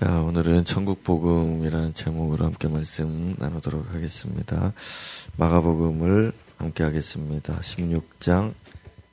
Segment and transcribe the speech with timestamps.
[0.00, 4.72] 자, 오늘은 천국복음이라는 제목으로 함께 말씀 나누도록 하겠습니다.
[5.36, 7.60] 마가복음을 함께 하겠습니다.
[7.60, 8.54] 16장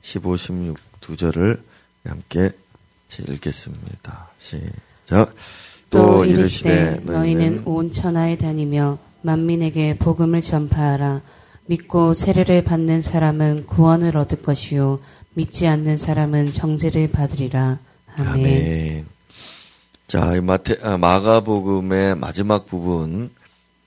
[0.00, 1.62] 15, 16 두 절을
[2.06, 2.52] 함께
[3.18, 4.30] 읽겠습니다.
[4.38, 5.34] 시작.
[5.90, 11.20] 또 이르시되 너희는 온 천하에 다니며 만민에게 복음을 전파하라.
[11.66, 15.00] 믿고 세례를 받는 사람은 구원을 얻을 것이요
[15.34, 17.78] 믿지 않는 사람은 정죄를 받으리라.
[18.16, 18.28] 아멘.
[18.32, 19.17] 아멘.
[20.08, 23.30] 자, 이 마태, 아, 마가복음의 마지막 부분,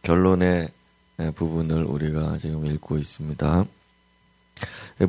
[0.03, 0.69] 결론의
[1.33, 3.65] 부분을 우리가 지금 읽고 있습니다.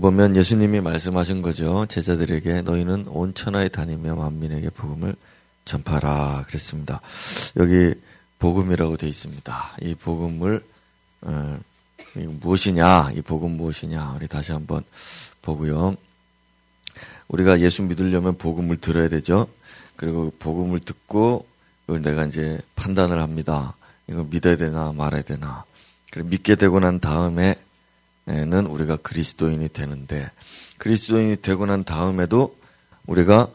[0.00, 1.84] 보면 예수님이 말씀하신 거죠.
[1.84, 5.14] 제자들에게 너희는 온 천하에 다니며 만민에게 복음을
[5.66, 7.02] 전파라 그랬습니다.
[7.58, 7.92] 여기
[8.38, 9.76] 복음이라고 되어 있습니다.
[9.82, 10.64] 이 복음을
[11.20, 11.60] 어,
[12.14, 13.10] 무엇이냐?
[13.16, 14.14] 이 복음 무엇이냐?
[14.16, 14.82] 우리 다시 한번
[15.42, 15.94] 보고요.
[17.28, 19.48] 우리가 예수 믿으려면 복음을 들어야 되죠.
[19.96, 21.46] 그리고 복음을 듣고
[21.86, 23.74] 그걸 내가 이제 판단을 합니다.
[24.08, 25.64] 이거 믿어야 되나 말아야 되나.
[26.10, 27.56] 그리고 믿게 되고 난 다음에는
[28.68, 30.30] 우리가 그리스도인이 되는데
[30.78, 32.56] 그리스도인이 되고 난 다음에도
[33.06, 33.48] 우리가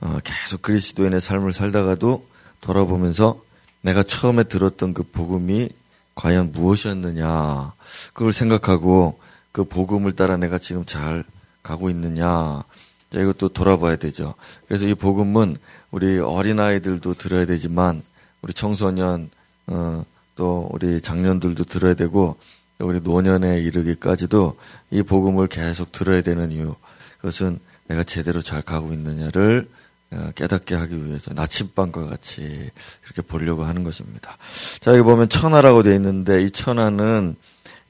[0.00, 2.26] 어, 계속 그리스도인의 삶을 살다가도
[2.60, 3.42] 돌아보면서
[3.80, 5.70] 내가 처음에 들었던 그 복음이
[6.14, 7.72] 과연 무엇이었느냐
[8.12, 9.18] 그걸 생각하고
[9.52, 11.24] 그 복음을 따라 내가 지금 잘
[11.62, 12.64] 가고 있느냐
[13.12, 14.34] 이것도 돌아봐야 되죠.
[14.66, 15.56] 그래서 이 복음은
[15.94, 18.02] 우리 어린아이들도 들어야 되지만
[18.42, 19.30] 우리 청소년
[19.68, 22.36] 어, 또 우리 장년들도 들어야 되고
[22.80, 24.58] 우리 노년에 이르기까지도
[24.90, 26.74] 이 복음을 계속 들어야 되는 이유
[27.18, 29.68] 그것은 내가 제대로 잘 가고 있느냐를
[30.10, 32.72] 어, 깨닫게 하기 위해서 나침반과 같이
[33.04, 34.36] 이렇게 보려고 하는 것입니다.
[34.80, 37.36] 자 여기 보면 천하라고 되어 있는데 이 천하는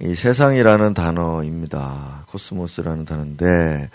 [0.02, 2.26] 이 세상이라는 단어입니다.
[2.28, 3.88] 코스모스라는 단어인데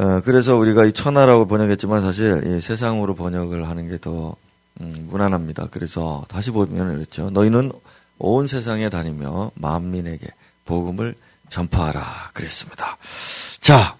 [0.00, 4.34] 어, 그래서 우리가 이 천하라고 번역했지만 사실 이 세상으로 번역을 하는 게더
[4.80, 5.68] 음, 무난합니다.
[5.70, 7.28] 그래서 다시 보면 그렇죠.
[7.28, 7.70] 너희는
[8.18, 10.26] 온 세상에 다니며 만민에게
[10.64, 11.14] 복음을
[11.50, 12.96] 전파하라 그랬습니다.
[13.60, 13.96] 자,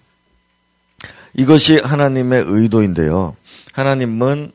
[1.34, 3.37] 이것이 하나님의 의도인데요.
[3.75, 4.53] 하나님은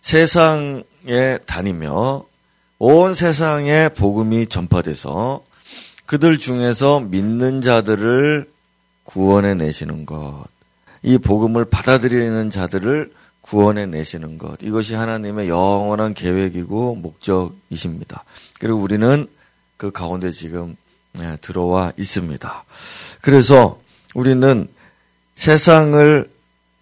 [0.00, 2.26] 세상에 다니며
[2.78, 5.42] 온 세상에 복음이 전파돼서
[6.04, 8.52] 그들 중에서 믿는 자들을
[9.04, 10.44] 구원해 내시는 것.
[11.04, 14.62] 이 복음을 받아들이는 자들을 구원해 내시는 것.
[14.62, 18.24] 이것이 하나님의 영원한 계획이고 목적이십니다.
[18.58, 19.26] 그리고 우리는
[19.76, 20.76] 그 가운데 지금
[21.12, 22.64] 네, 들어와 있습니다.
[23.20, 23.78] 그래서
[24.14, 24.66] 우리는
[25.34, 26.30] 세상을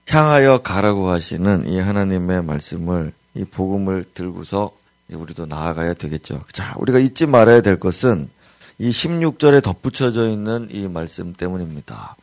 [0.08, 4.70] 향하여 가라고 하시는 이 하나님의 말씀을 이 복음을 들고서
[5.12, 6.40] 우리도 나아가야 되겠죠.
[6.52, 8.30] 자, 우리가 잊지 말아야 될 것은
[8.78, 12.16] 이 16절에 덧붙여져 있는 이 말씀 때문입니다.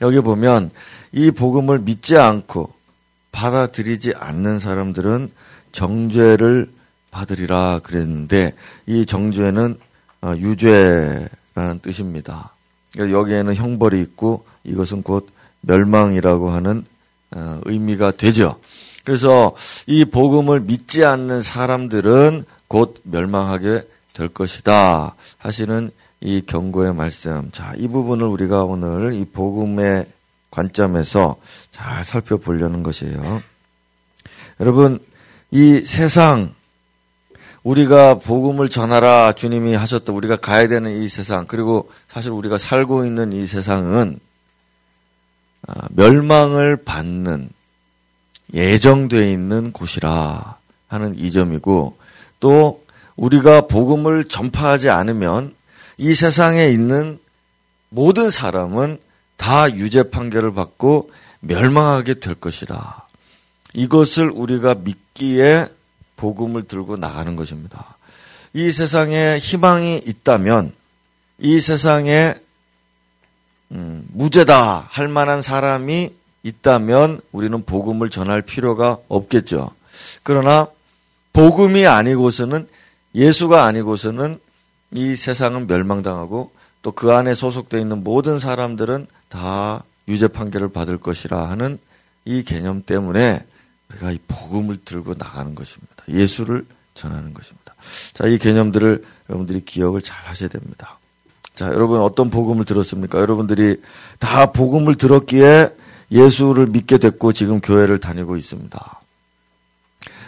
[0.00, 0.70] 여기 보면
[1.12, 2.72] 이 복음을 믿지 않고
[3.30, 5.28] 받아들이지 않는 사람들은
[5.72, 6.70] 정죄를
[7.10, 8.54] 받으리라 그랬는데
[8.86, 9.78] 이 정죄는
[10.22, 12.54] 어, 유죄라는 뜻입니다.
[12.98, 15.28] 여기에는 형벌이 있고 이것은 곧
[15.62, 16.84] 멸망이라고 하는
[17.34, 18.58] 어, 의미가 되죠.
[19.04, 19.54] 그래서
[19.86, 25.90] 이 복음을 믿지 않는 사람들은 곧 멸망하게 될 것이다 하시는
[26.20, 27.50] 이 경고의 말씀.
[27.50, 30.06] 자, 이 부분을 우리가 오늘 이 복음의
[30.52, 31.36] 관점에서
[31.72, 33.42] 잘 살펴보려는 것이에요.
[34.60, 35.00] 여러분,
[35.50, 36.54] 이 세상,
[37.64, 40.12] 우리가 복음을 전하라 주님이 하셨다.
[40.12, 44.20] 우리가 가야 되는 이 세상, 그리고 사실 우리가 살고 있는 이 세상은
[45.66, 47.50] 아, 멸망을 받는
[48.52, 50.56] 예정되어 있는 곳이라
[50.88, 51.96] 하는 이 점이고
[52.40, 52.84] 또
[53.16, 55.54] 우리가 복음을 전파하지 않으면
[55.98, 57.20] 이 세상에 있는
[57.88, 58.98] 모든 사람은
[59.42, 61.10] 다 유죄 판결을 받고
[61.40, 63.02] 멸망하게 될 것이라.
[63.74, 65.66] 이것을 우리가 믿기에
[66.14, 67.96] 복음을 들고 나가는 것입니다.
[68.52, 70.72] 이 세상에 희망이 있다면
[71.40, 72.36] 이 세상에
[73.72, 76.10] 음, 무죄다 할 만한 사람이
[76.44, 79.70] 있다면 우리는 복음을 전할 필요가 없겠죠.
[80.22, 80.68] 그러나
[81.32, 82.68] 복음이 아니고서는
[83.16, 84.38] 예수가 아니고서는
[84.92, 86.52] 이 세상은 멸망당하고
[86.82, 91.78] 또 그 안에 소속되어 있는 모든 사람들은 다 유죄 판결을 받을 것이라 하는
[92.26, 93.42] 이 개념 때문에
[93.90, 96.04] 우리가 이 복음을 들고 나가는 것입니다.
[96.06, 97.74] 예수를 전하는 것입니다.
[98.12, 100.98] 자, 이 개념들을 여러분들이 기억을 잘 하셔야 됩니다.
[101.54, 103.20] 자, 여러분 어떤 복음을 들었습니까?
[103.20, 103.80] 여러분들이
[104.18, 105.74] 다 복음을 들었기에
[106.10, 109.00] 예수를 믿게 됐고 지금 교회를 다니고 있습니다.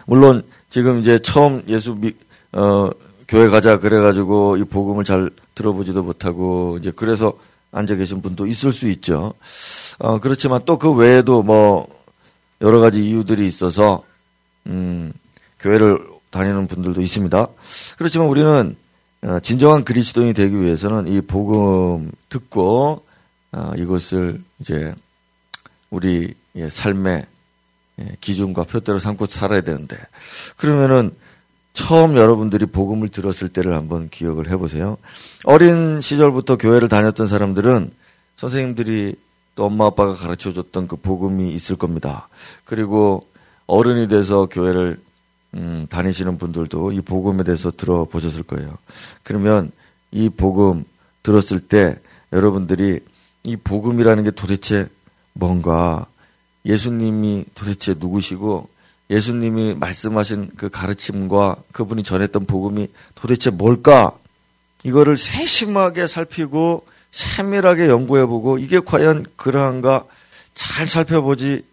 [0.07, 2.17] 물론 지금 이제 처음 예수 믿,
[2.53, 2.91] 어,
[3.29, 7.35] 교회 가자 그래가지고 이 복음을 잘 들어보지도 못하고 이제 그래서
[7.75, 9.35] 앉아 계신 분도 있을 수 있죠.
[9.99, 11.89] 어, 그렇지만 또 그 외에도 뭐
[12.61, 14.05] 여러 가지 이유들이 있어서
[14.67, 15.13] 음,
[15.59, 15.99] 교회를
[16.31, 17.47] 다니는 분들도 있습니다.
[17.99, 18.77] 그렇지만 우리는
[19.23, 23.05] 어, 진정한 그리스도인이 되기 위해서는 이 복음 듣고
[23.53, 24.95] 어, 이것을 이제
[25.91, 26.35] 우리
[26.69, 27.27] 삶의
[28.01, 29.97] 예, 기준과 표대로 삼고 살아야 되는데
[30.57, 31.15] 그러면은
[31.75, 34.97] 처음 여러분들이 복음을 들었을 때를 한번 기억을 해보세요.
[35.45, 37.91] 어린 시절부터 교회를 다녔던 사람들은
[38.37, 39.17] 선생님들이
[39.57, 42.29] 또 엄마 아빠가 가르쳐 줬던 그 복음이 있을 겁니다.
[42.65, 43.27] 그리고
[43.67, 45.01] 어른이 돼서 교회를
[45.55, 48.77] 음, 다니시는 분들도 이 복음에 대해서 들어보셨을 거예요.
[49.23, 49.71] 그러면
[50.11, 50.85] 이 복음
[51.23, 51.99] 들었을 때
[52.33, 53.01] 여러분들이
[53.43, 54.89] 이 복음이라는 게 도대체
[55.33, 56.07] 뭔가
[56.65, 58.69] 예수님이 도대체 누구시고
[59.15, 64.19] 예수님이 말씀하신 그 가르침과 그분이 전했던 복음이 도대체 뭘까?
[64.83, 70.05] 이거를 세심하게 살피고 세밀하게 연구해보고 이게 과연 그러한가
[70.55, 71.65] 잘 살펴보지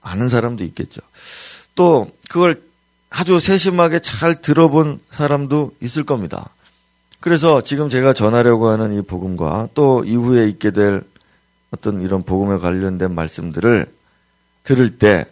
[0.00, 1.00] 않은 사람도 있겠죠.
[1.74, 2.62] 또 그걸
[3.10, 6.48] 아주 세심하게 잘 들어본 사람도 있을 겁니다.
[7.20, 11.02] 그래서 지금 제가 전하려고 하는 이 복음과 또 이후에 있게 될
[11.70, 13.86] 어떤 이런 복음에 관련된 말씀들을
[14.62, 15.26] 들을 때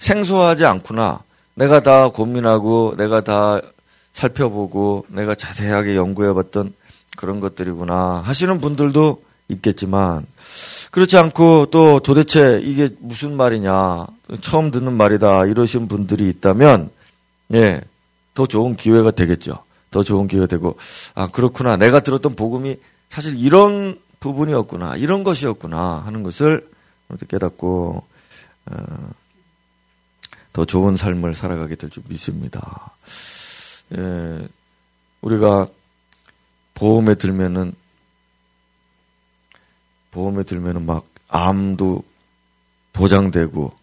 [0.00, 1.20] 생소하지 않구나.
[1.54, 3.60] 내가 다 고민하고 내가 다
[4.12, 6.74] 살펴보고 내가 자세하게 연구해 봤던
[7.16, 10.26] 그런 것들이구나 하시는 분들도 있겠지만
[10.90, 14.06] 그렇지 않고 또 도대체 이게 무슨 말이냐
[14.40, 16.90] 처음 듣는 말이다 이러신 분들이 있다면
[17.54, 17.80] 예,
[18.34, 19.64] 더 좋은 기회가 되겠죠.
[19.90, 20.76] 더 좋은 기회가 되고,
[21.14, 21.76] 아, 그렇구나.
[21.76, 22.76] 내가 들었던 복음이
[23.08, 24.96] 사실 이런 부분이었구나.
[24.96, 26.02] 이런 것이었구나.
[26.06, 26.68] 하는 것을
[27.28, 28.02] 깨닫고,
[28.70, 28.74] 어,
[30.52, 32.92] 더 좋은 삶을 살아가게 될 줄 믿습니다.
[33.96, 34.48] 예,
[35.20, 35.68] 우리가
[36.74, 37.72] 보험에 들면은,
[40.10, 42.02] 보험에 들면은 막 암도
[42.92, 43.80] 보장되고,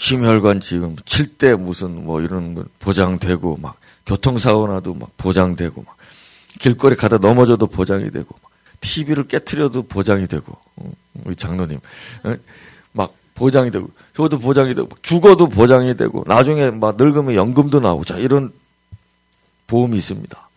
[0.00, 5.94] 심혈관 지금 칠때 무슨 뭐 이런 거 보장되고 막 교통사고 나도 막 보장되고 막
[6.58, 8.50] 길거리 가다 넘어져도 보장이 되고 막
[8.80, 10.90] TV를 깨트려도 보장이 되고 어,
[11.24, 11.80] 우리 장로님
[12.24, 12.36] 어,
[12.92, 18.18] 막 보장이 되고 저것도 보장이 되고 죽어도 보장이 되고 나중에 막 늙으면 연금도 나오고 자
[18.18, 18.52] 이런
[19.66, 20.48] 보험이 있습니다.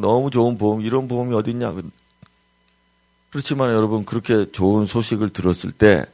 [0.00, 1.74] 너무 좋은 보험 이런 보험이 어딨냐
[3.30, 6.06] 그렇지만 여러분 그렇게 좋은 소식을 들었을 때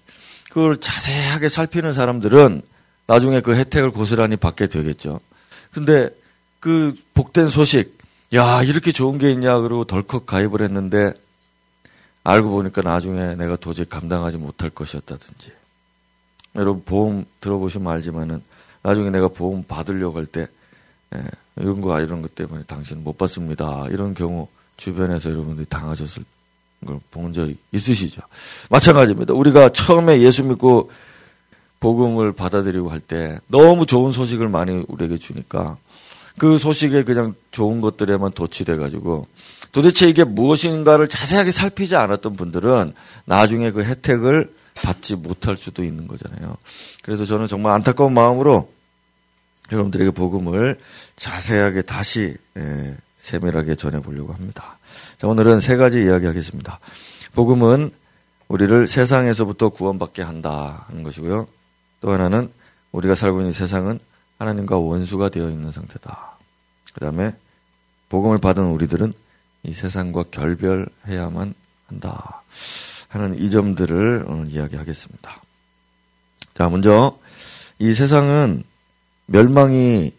[0.50, 2.62] 그걸 자세하게 살피는 사람들은
[3.06, 5.20] 나중에 그 혜택을 고스란히 받게 되겠죠.
[5.70, 6.10] 근데
[6.58, 7.98] 그 복된 소식,
[8.34, 11.12] 야, 이렇게 좋은 게 있냐, 그러고 덜컥 가입을 했는데,
[12.22, 15.52] 알고 보니까 나중에 내가 도저히 감당하지 못할 것이었다든지.
[16.56, 18.42] 여러분, 보험 들어보시면 알지만은,
[18.82, 20.46] 나중에 내가 보험 받으려고 할 때,
[21.14, 21.22] 예,
[21.56, 23.86] 이런 거, 이런 것 때문에 당신 못 받습니다.
[23.90, 26.22] 이런 경우 주변에서 여러분들이 당하셨을
[26.84, 28.20] 걸 본 적이 있으시죠.
[28.68, 29.32] 마찬가지입니다.
[29.32, 30.90] 우리가 처음에 예수 믿고
[31.80, 35.78] 복음을 받아들이고 할 때 너무 좋은 소식을 많이 우리에게 주니까
[36.36, 39.26] 그 소식에 그냥 좋은 것들에만 도취돼 가지고
[39.72, 42.92] 도대체 이게 무엇인가를 자세하게 살피지 않았던 분들은
[43.24, 46.56] 나중에 그 혜택을 받지 못할 수도 있는 거잖아요.
[47.02, 48.72] 그래서 저는 정말 안타까운 마음으로
[49.72, 50.78] 여러분들에게 복음을
[51.16, 54.78] 자세하게 다시 예, 세밀하게 전해보려고 합니다.
[55.16, 56.80] 자, 오늘은 세 가지 이야기 하겠습니다.
[57.32, 57.90] 복음은
[58.48, 61.48] 우리를 세상에서부터 구원받게 한다 하는 것이고요.
[62.00, 62.52] 또 하나는
[62.92, 63.98] 우리가 살고 있는 세상은
[64.38, 66.38] 하나님과 원수가 되어 있는 상태다.
[66.92, 67.34] 그 다음에
[68.08, 69.14] 복음을 받은 우리들은
[69.62, 71.54] 이 세상과 결별해야만
[71.86, 72.42] 한다.
[73.14, 75.40] 하는 이 점들을 오늘 이야기하겠습니다.
[76.56, 77.16] 자, 먼저
[77.78, 78.64] 이 세상은
[79.26, 80.12] 멸망이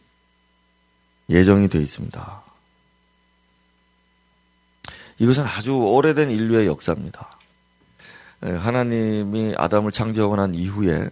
[1.30, 2.44] 예정이 되어 있습니다.
[5.20, 7.38] 이것은 아주 오래된 인류의 역사입니다.
[8.46, 11.10] 예, 하나님이 아담을 창조하고 난 이후에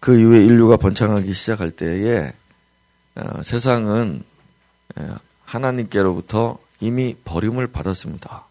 [0.00, 2.32] 그 이후에 인류가 번창하기 시작할 때에
[3.14, 4.24] 어, 세상은
[5.00, 5.08] 예,
[5.44, 8.44] 하나님께로부터 이미 버림을 받았습니다.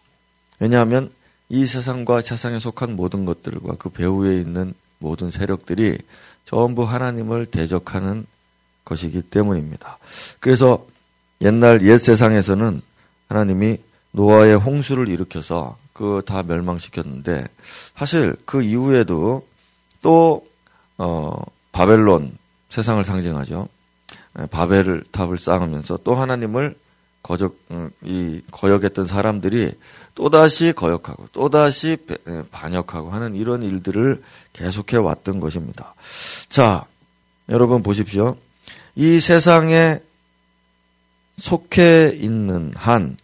[0.58, 1.12] 왜냐하면
[1.48, 5.98] 이 세상과 세상에 속한 모든 것들과 그 배후에 있는 모든 세력들이
[6.44, 8.26] 전부 하나님을 대적하는
[8.84, 9.98] 것이기 때문입니다.
[10.40, 10.86] 그래서
[11.40, 12.82] 옛날 옛 세상에서는
[13.28, 13.78] 하나님이
[14.12, 17.44] 노아의 홍수를 일으켜서 그 다 멸망시켰는데
[17.96, 19.46] 사실 그 이후에도
[20.00, 20.46] 또
[20.96, 22.38] 어, 바벨론
[22.68, 23.68] 세상을 상징하죠.
[24.40, 26.76] 예, 바벨을 탑을 쌓으면서 또 하나님을
[27.28, 29.72] 거적 음, 이 거역했던 사람들이
[30.16, 34.22] 또 다시 거역하고 또 다시 예, 반역하고 하는 이런 일들을
[34.54, 35.94] 계속해 왔던 것입니다.
[36.48, 36.86] 자,
[37.48, 38.36] 여러분 보십시오.
[38.96, 40.00] 이 세상에
[41.38, 43.16] 속해 있는 한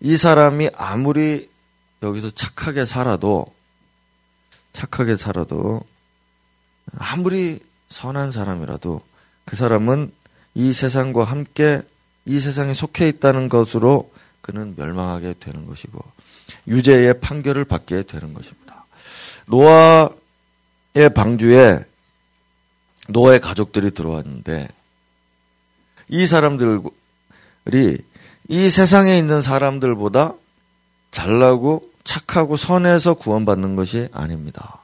[0.00, 1.48] 이 사람이 아무리
[2.02, 3.46] 여기서 착하게 살아도
[4.72, 5.82] 착하게 살아도
[6.96, 9.00] 아무리 선한 사람이라도
[9.46, 10.12] 그 사람은
[10.54, 11.82] 이 세상과 함께
[12.26, 15.98] 이 세상에 속해 있다는 것으로 그는 멸망하게 되는 것이고
[16.68, 18.84] 유죄의 판결을 받게 되는 것입니다.
[19.46, 21.84] 노아의 방주에
[23.08, 24.68] 노아의 가족들이 들어왔는데
[26.08, 26.80] 이 사람들이
[28.48, 30.34] 이 세상에 있는 사람들보다
[31.10, 34.80] 잘나고 착하고 선해서 구원받는 것이 아닙니다.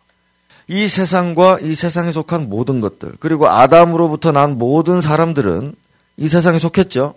[0.69, 5.75] 이 세상과 이 세상에 속한 모든 것들, 그리고 아담으로부터 난 모든 사람들은
[6.17, 7.15] 이 세상에 속했죠.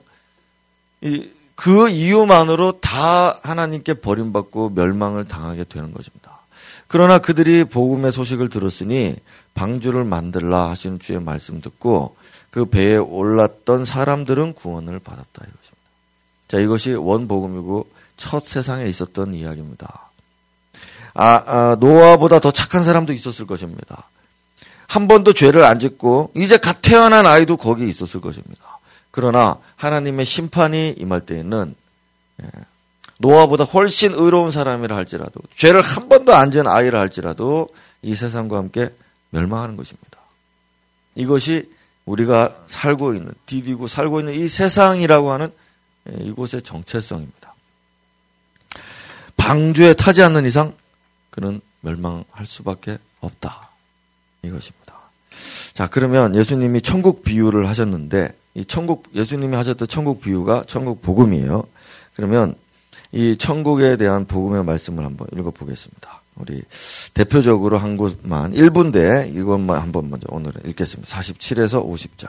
[1.01, 6.39] 이, 그 이유만으로 다 하나님께 버림받고 멸망을 당하게 되는 것입니다.
[6.87, 9.15] 그러나 그들이 복음의 소식을 들었으니
[9.53, 12.15] 방주를 만들라 하시는 주의 말씀 듣고
[12.51, 15.75] 그 배에 올랐던 사람들은 구원을 받았다 이것입니다.
[16.47, 17.87] 자, 이것이 원복음이고
[18.17, 20.09] 첫 세상에 있었던 이야기입니다.
[21.13, 24.09] 아, 아, 노아보다 더 착한 사람도 있었을 것입니다.
[24.87, 28.74] 한 번도 죄를 안 짓고 이제 갓 태어난 아이도 거기 있었을 것입니다.
[29.15, 31.73] 그러나 하나님의 심판이 임할 때에는
[32.43, 32.47] 예,
[33.17, 37.69] 노아보다 훨씬 의로운 사람이라 할지라도 죄를 한 번도 안 지은 아이라 할지라도
[38.01, 38.93] 이 세상과 함께
[39.29, 40.19] 멸망하는 것입니다.
[41.15, 41.71] 이것이
[42.03, 45.49] 우리가 살고 있는 디디고 살고 있는 이 세상이라고 하는
[46.09, 47.55] 예, 이곳의 정체성입니다.
[49.37, 50.75] 방주에 타지 않는 이상
[51.29, 53.69] 그는 멸망할 수밖에 없다.
[54.43, 54.93] 이것입니다.
[55.73, 61.65] 자, 그러면 예수님이 천국 비유를 하셨는데 이 천국 예수님이 하셨던 천국 비유가 천국 복음이에요.
[62.15, 62.55] 그러면
[63.11, 66.21] 이 천국에 대한 복음의 말씀을 한번 읽어보겠습니다.
[66.37, 66.61] 우리
[67.13, 71.19] 대표적으로 한 곳만 1분대 이것만 한번 먼저 오늘은 읽겠습니다.
[71.19, 72.27] 47에서 50절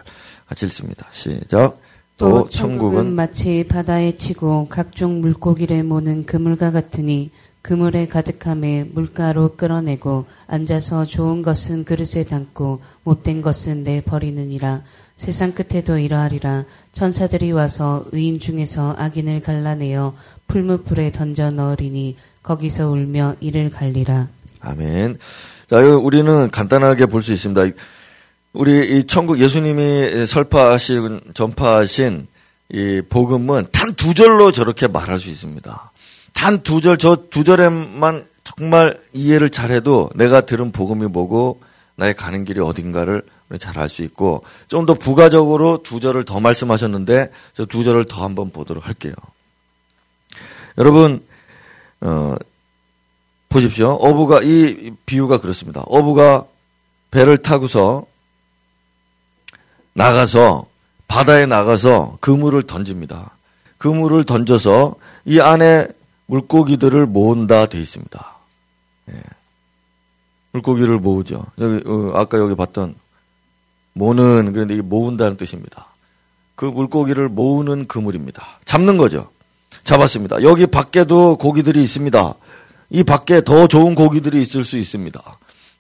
[0.48, 1.06] 같이 읽습니다.
[1.10, 1.78] 시작.
[2.16, 7.30] 또 천국은 마치 바다에 치고 각종 물고기를 모는 그물과 같으니
[7.60, 14.82] 그물에 가득함에 물가로 끌어내고 앉아서 좋은 것은 그릇에 담고 못된 것은 내 버리느니라
[15.16, 20.14] 세상 끝에도 이러하리라 천사들이 와서 의인 중에서 악인을 갈라내어
[20.46, 24.28] 풀무불에 던져 넣으리니 거기서 울며 이를 갈리라.
[24.60, 25.16] 아멘.
[25.68, 27.76] 자, 우리는 간단하게 볼 수 있습니다.
[28.52, 32.26] 우리 이 천국 예수님이 설파하신 전파하신
[32.72, 35.92] 이 복음은 단 두 절로 저렇게 말할 수 있습니다.
[36.34, 41.60] 단 두 절, 저 두 절에만 정말 이해를 잘해도 내가 들은 복음이 뭐고
[41.96, 43.22] 나의 가는 길이 어딘가를
[43.58, 48.24] 잘 알 수 있고 좀 더 부가적으로 두 절을 더 말씀하셨는데 저 두 절을 더
[48.24, 49.14] 한번 보도록 할게요.
[50.78, 51.24] 여러분
[52.00, 52.34] 어,
[53.48, 53.90] 보십시오.
[53.92, 55.82] 어부가 이 비유가 그렇습니다.
[55.86, 56.46] 어부가
[57.10, 58.04] 배를 타고서
[59.94, 60.66] 나가서
[61.08, 63.30] 바다에 나가서 그물을 던집니다.
[63.78, 65.88] 그물을 던져서 이 안에
[66.26, 68.36] 물고기들을 모은다 돼 있습니다.
[69.10, 69.22] 예.
[70.52, 71.46] 물고기를 모으죠.
[71.58, 72.94] 여기 어, 아까 여기 봤던
[73.96, 75.86] 모는 그런데 이 모은다는 뜻입니다.
[76.54, 78.60] 그 물고기를 모으는 그물입니다.
[78.66, 79.30] 잡는 거죠.
[79.84, 80.42] 잡았습니다.
[80.42, 82.34] 여기 밖에도 고기들이 있습니다.
[82.90, 85.20] 이 밖에 더 좋은 고기들이 있을 수 있습니다.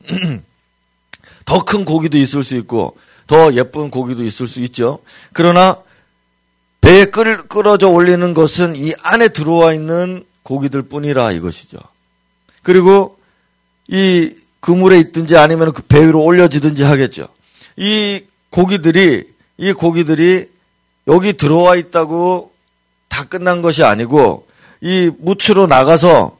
[1.44, 2.96] 더 큰 고기도 있을 수 있고
[3.26, 5.00] 더 예쁜 고기도 있을 수 있죠.
[5.32, 5.76] 그러나
[6.80, 11.78] 배에 끌, 끌어져 올리는 것은 이 안에 들어와 있는 고기들 뿐이라 이것이죠.
[12.62, 13.18] 그리고
[13.88, 17.28] 이 그물에 있든지 아니면 그 배 위로 올려지든지 하겠죠.
[17.76, 19.28] 이 고기들이,
[19.58, 20.48] 이 고기들이
[21.08, 22.52] 여기 들어와 있다고
[23.08, 24.46] 다 끝난 것이 아니고
[24.80, 26.36] 이 무추로 나가서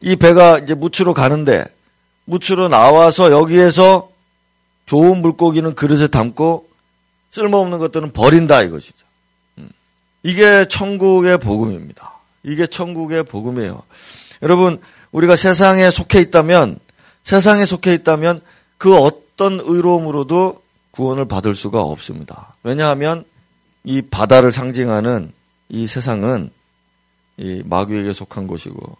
[0.00, 1.64] 이 배가 이제 무추로 가는데
[2.24, 4.10] 무추로 나와서 여기에서
[4.86, 6.68] 좋은 물고기는 그릇에 담고
[7.30, 9.06] 쓸모없는 것들은 버린다 이것이죠.
[9.58, 9.70] 음.
[10.22, 12.14] 이게 천국의 복음입니다.
[12.42, 13.82] 이게 천국의 복음이에요.
[14.42, 14.80] 여러분,
[15.12, 16.78] 우리가 세상에 속해 있다면,
[17.22, 18.40] 세상에 속해 있다면
[18.78, 22.54] 그 어떤 의로움으로도 구원을 받을 수가 없습니다.
[22.62, 23.24] 왜냐하면
[23.84, 25.32] 이 바다를 상징하는
[25.68, 26.50] 이 세상은
[27.36, 28.96] 이 마귀에게 속한 곳이고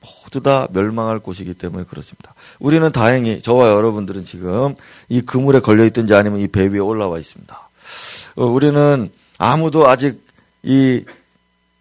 [0.00, 2.34] 모두 다 멸망할 곳이기 때문에 그렇습니다.
[2.58, 4.74] 우리는 다행히 저와 여러분들은 지금
[5.08, 7.68] 이 그물에 걸려 있든지 아니면 이 배 위에 올라와 있습니다.
[8.36, 10.26] 어, 우리는 아무도 아직
[10.62, 11.04] 이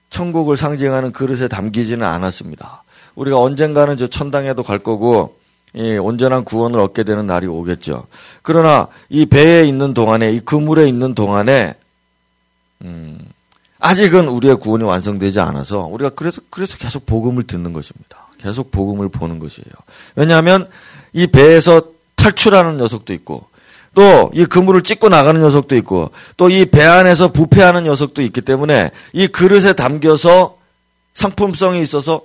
[0.09, 2.83] 천국을 상징하는 그릇에 담기지는 않았습니다.
[3.15, 5.37] 우리가 언젠가는 저 천당에도 갈 거고
[5.73, 8.07] 이 온전한 구원을 얻게 되는 날이 오겠죠.
[8.41, 11.75] 그러나 이 배에 있는 동안에 이 그물에 있는 동안에
[12.83, 13.19] 음,
[13.79, 18.27] 아직은 우리의 구원이 완성되지 않아서 우리가 그래서 그래서 계속 복음을 듣는 것입니다.
[18.39, 19.71] 계속 복음을 보는 것이에요.
[20.15, 20.67] 왜냐하면
[21.13, 21.83] 이 배에서
[22.15, 23.45] 탈출하는 녀석도 있고
[23.93, 28.91] 또 이 그물을 찢고 나가는 녀석도 있고 또 이 배 안에서 부패하는 녀석도 있기 때문에
[29.13, 30.57] 이 그릇에 담겨서
[31.13, 32.21] 상품성이 있어서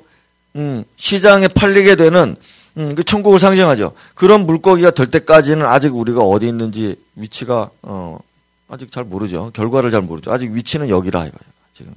[0.56, 2.36] 음, 시장에 팔리게 되는
[2.78, 3.92] 음, 그 천국을 상징하죠.
[4.14, 8.18] 그런 물고기가 될 때까지는 아직 우리가 어디 있는지 위치가 어,
[8.68, 9.50] 아직 잘 모르죠.
[9.52, 10.30] 결과를 잘 모르죠.
[10.30, 11.52] 아직 위치는 여기라 이거예요.
[11.73, 11.95] 지금.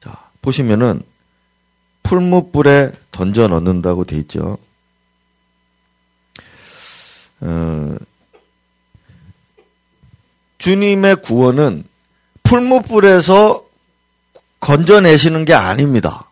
[0.00, 1.02] 자, 보시면은
[2.04, 4.58] 풀무불에 던져 넣는다고 돼 있죠.
[7.40, 7.96] 어,
[10.58, 11.84] 주님의 구원은
[12.44, 13.64] 풀무불에서
[14.60, 16.29] 건져내시는 게 아닙니다.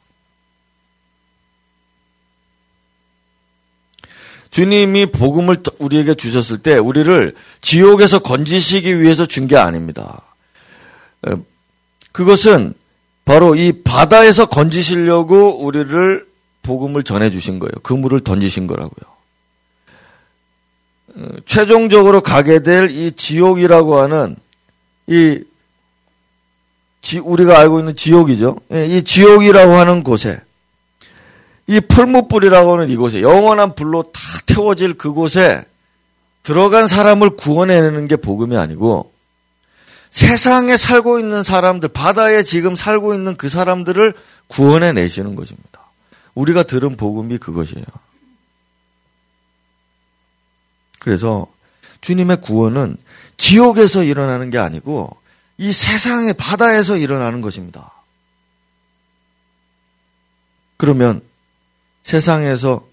[4.58, 10.22] 주님이 복음을 우리에게 주셨을 때 우리를 지옥에서 건지시기 위해서 준 게 아닙니다.
[11.22, 11.36] 어,
[12.10, 12.74] 그것은
[13.24, 16.26] 바로 이 바다에서 건지시려고 우리를
[16.62, 17.70] 복음을 전해 주신 거예요.
[17.84, 19.14] 그물을 던지신 거라고요.
[21.14, 24.34] 어, 최종적으로 가게 될 이 지옥이라고 하는
[25.06, 25.38] 이
[27.00, 28.58] 지, 우리가 알고 있는 지옥이죠.
[28.72, 30.40] 예, 이 지옥이라고 하는 곳에
[31.68, 35.64] 이 풀무불이라고 하는 이곳에 영원한 불로 다 태워질 그곳에
[36.42, 39.12] 들어간 사람을 구원해내는 게 복음이 아니고
[40.10, 44.14] 세상에 살고 있는 사람들, 바다에 지금 살고 있는 그 사람들을
[44.46, 45.90] 구원해 내시는 것입니다.
[46.34, 47.84] 우리가 들은 복음이 그것이에요.
[50.98, 51.46] 그래서
[52.00, 52.96] 주님의 구원은
[53.36, 55.14] 지옥에서 일어나는 게 아니고
[55.58, 57.92] 이 세상의 바다에서 일어나는 것입니다.
[60.78, 61.20] 그러면
[62.08, 62.88] 세상에서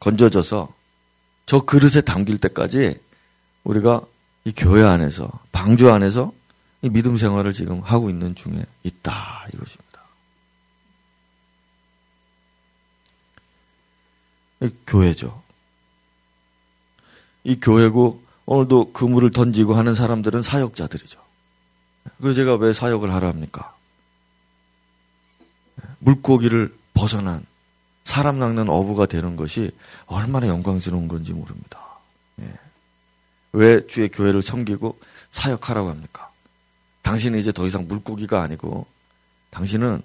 [0.00, 0.68] 건져져서
[1.46, 3.00] 저 그릇에 담길 때까지
[3.64, 4.02] 우리가
[4.44, 6.34] 이 교회 안에서 방주 안에서
[6.82, 10.02] 이 믿음 생활을 지금 하고 있는 중에 있다 이것입니다.
[14.60, 15.42] 이 교회죠.
[17.44, 21.18] 이 교회고 오늘도 그물을 던지고 하는 사람들은 사역자들이죠.
[22.18, 23.74] 그래서 제가 왜 사역을 하라 합니까?
[26.00, 27.47] 물고기를 벗어난
[28.08, 29.70] 사람 낚는 어부가 되는 것이
[30.06, 31.78] 얼마나 영광스러운 건지 모릅니다.
[32.40, 32.50] 예.
[33.52, 34.98] 왜 주의 교회를 섬기고
[35.30, 36.30] 사역하라고 합니까?
[37.02, 38.86] 당신은 이제 더 이상 물고기가 아니고
[39.50, 40.00] 당신은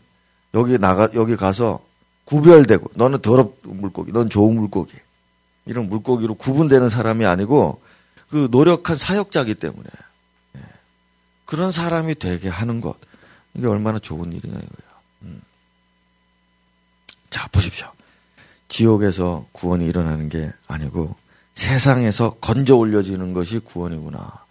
[0.53, 1.79] 여기 나가 여기 가서
[2.25, 4.97] 구별되고 너는 더럽 물고기, 넌 좋은 물고기
[5.65, 7.81] 이런 물고기로 구분되는 사람이 아니고
[8.27, 9.87] 그 노력한 사역자기 때문에
[10.57, 10.61] 예.
[11.45, 12.97] 그런 사람이 되게 하는 것
[13.53, 14.93] 이게 얼마나 좋은 일이냐 이거예요.
[15.21, 15.41] 음.
[17.29, 17.92] 자, 보십시오.
[18.73, 21.15] 지옥에서 구원이 일어나는 게 아니고
[21.53, 24.43] 세상에서 건져 올려지는 것이 구원이구나.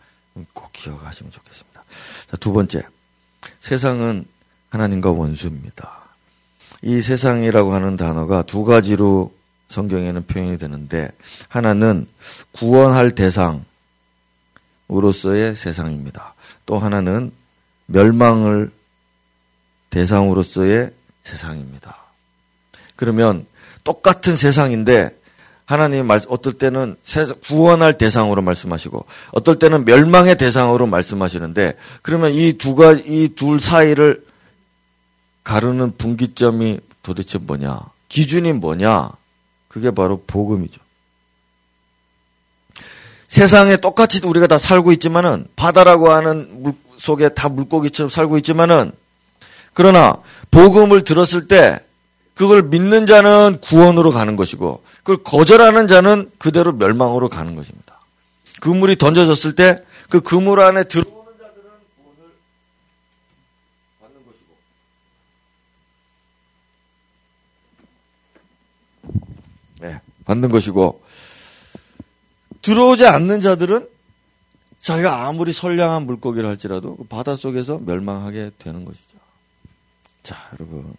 [0.54, 1.84] 꼭 기억하시면 좋겠습니다.
[2.30, 2.86] 자, 두 번째.
[3.58, 4.24] 세상은
[4.70, 6.02] 하나님과 원수입니다.
[6.82, 9.34] 이 세상이라고 하는 단어가 두 가지로
[9.68, 11.10] 성경에는 표현이 되는데
[11.48, 12.06] 하나는
[12.52, 13.16] 구원할
[14.88, 16.34] 대상으로서의 세상입니다.
[16.64, 17.32] 또 하나는
[17.86, 18.70] 멸망을
[19.90, 21.96] 대상으로서의 세상입니다.
[22.94, 23.46] 그러면
[23.84, 25.18] 똑같은 세상인데
[25.64, 26.96] 하나님 말 어떨 때는
[27.46, 34.24] 구원할 대상으로 말씀하시고 어떨 때는 멸망의 대상으로 말씀하시는데 그러면 이 두 가지 이 둘 사이를
[35.44, 37.80] 가르는 분기점이 도대체 뭐냐?
[38.08, 39.10] 기준이 뭐냐?
[39.68, 40.80] 그게 바로 복음이죠.
[43.26, 48.92] 세상에 똑같이 우리가 다 살고 있지만은 바다라고 하는 물 속에 다 물고기처럼 살고 있지만은
[49.72, 50.16] 그러나
[50.50, 51.80] 복음을 들었을 때
[52.34, 58.00] 그걸 믿는 자는 구원으로 가는 것이고 그걸 거절하는 자는 그대로 멸망으로 가는 것입니다.
[58.60, 62.32] 그물이 던져졌을 때 그 그물 안에 들어오는 자들은 구원을
[63.98, 64.56] 받는 것이고
[69.80, 71.02] 네, 받는 것이고
[72.60, 73.88] 들어오지 않는 자들은
[74.82, 79.16] 자기가 아무리 선량한 물고기를 할지라도 그 바닷속에서 멸망하게 되는 것이죠.
[80.22, 80.94] 자, 여러분.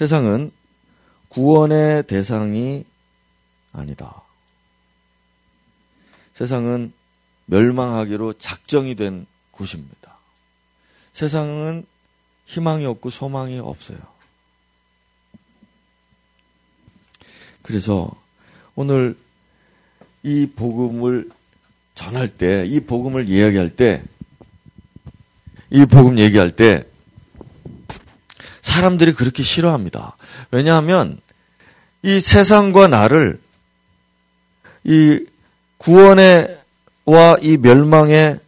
[0.00, 0.50] 세상은
[1.28, 2.86] 구원의 대상이
[3.70, 4.22] 아니다.
[6.32, 6.94] 세상은
[7.44, 10.16] 멸망하기로 작정이 된 곳입니다.
[11.12, 11.84] 세상은
[12.46, 13.98] 희망이 없고 소망이 없어요.
[17.60, 18.10] 그래서
[18.74, 19.18] 오늘
[20.22, 21.28] 이 복음을
[21.94, 24.02] 전할 때, 이 복음을 이야기할 때,
[25.68, 26.89] 이 복음 얘기할 때,
[28.70, 30.16] 사람들이 그렇게 싫어합니다.
[30.52, 31.20] 왜냐하면
[32.02, 33.40] 이 세상과 나를
[34.84, 35.20] 이
[35.78, 36.58] 구원의
[37.04, 38.38] 와 이 멸망의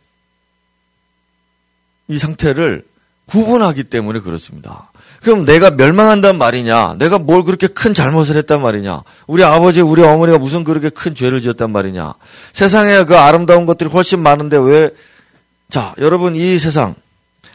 [2.08, 2.84] 이 상태를
[3.26, 4.90] 구분하기 때문에 그렇습니다.
[5.22, 6.94] 그럼 내가 멸망한단 말이냐?
[6.98, 9.02] 내가 뭘 그렇게 큰 잘못을 했단 말이냐?
[9.26, 12.14] 우리 아버지, 우리 어머니가 무슨 그렇게 큰 죄를 지었단 말이냐?
[12.52, 14.90] 세상에 그 아름다운 것들이 훨씬 많은데 왜,
[15.70, 16.94] 자, 여러분 이 세상,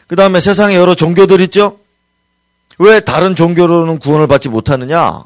[0.08, 1.80] 그 다음에 세상에 여러 종교들 있죠?
[2.80, 5.24] 왜 다른 종교로는 구원을 받지 못하느냐?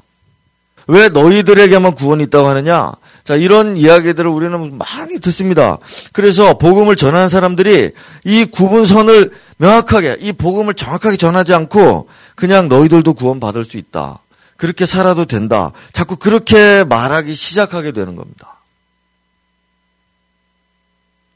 [0.87, 2.91] 왜 너희들에게만 구원이 있다고 하느냐?
[3.23, 5.77] 자, 이런 이야기들을 우리는 많이 듣습니다.
[6.11, 7.91] 그래서 복음을 전하는 사람들이
[8.25, 14.19] 이 구분선을 명확하게, 이 복음을 정확하게 전하지 않고 그냥 너희들도 구원받을 수 있다.
[14.57, 15.71] 그렇게 살아도 된다.
[15.93, 18.59] 자꾸 그렇게 말하기 시작하게 되는 겁니다.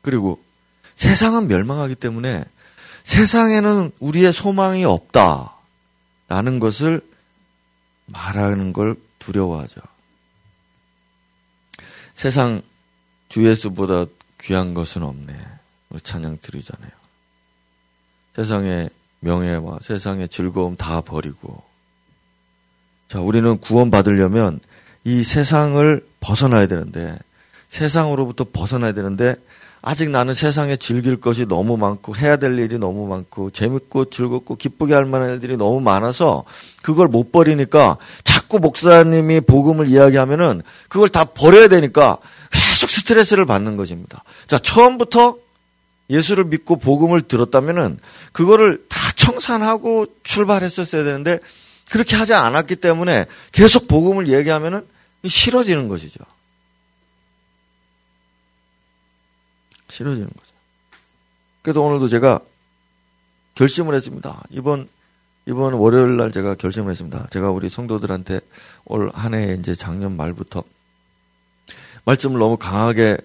[0.01, 0.39] 그리고
[0.95, 2.45] 세상은 멸망하기 때문에
[3.03, 5.54] 세상에는 우리의 소망이 없다
[6.27, 7.01] 라는 것을
[8.07, 9.81] 말하는 걸 두려워하죠.
[12.13, 12.61] 세상
[13.29, 14.05] 주 예수보다
[14.41, 15.35] 귀한 것은 없네.
[16.03, 16.91] 찬양 드리잖아요.
[18.35, 18.89] 세상의
[19.21, 21.63] 명예와 세상의 즐거움 다 버리고
[23.07, 24.59] 자, 우리는 구원받으려면
[25.03, 27.17] 이 세상을 벗어나야 되는데
[27.67, 29.35] 세상으로부터 벗어나야 되는데
[29.87, 34.95] 아직 나는 세상에 즐길 것이 너무 많고 해야 될 일이 너무 많고 재밌고 즐겁고 기쁘게
[34.95, 36.43] 할 만한 일들이 너무 많아서
[36.81, 42.17] 그걸 못 버리니까 자꾸 목사님이 복음을 이야기하면은 그걸 다 버려야 되니까
[42.51, 44.23] 계속 스트레스를 받는 것입니다.
[44.47, 45.37] 자, 처음부터
[46.09, 47.99] 예수를 믿고 복음을 들었다면은
[48.31, 51.37] 그거를 다 청산하고 출발했었어야 되는데
[51.91, 54.83] 그렇게 하지 않았기 때문에 계속 복음을 얘기하면은
[55.23, 56.23] 싫어지는 것이죠.
[59.89, 60.53] 싫어지는 거죠.
[61.61, 62.39] 그래서 오늘도 제가
[63.55, 64.43] 결심을 했습니다.
[64.49, 64.87] 이번
[65.47, 67.27] 이번 월요일 날 제가 결심을 했습니다.
[67.31, 68.39] 제가 우리 성도들한테
[68.85, 70.63] 올 한 해 이제 작년 말부터
[72.05, 73.17] 말씀을 너무 강하게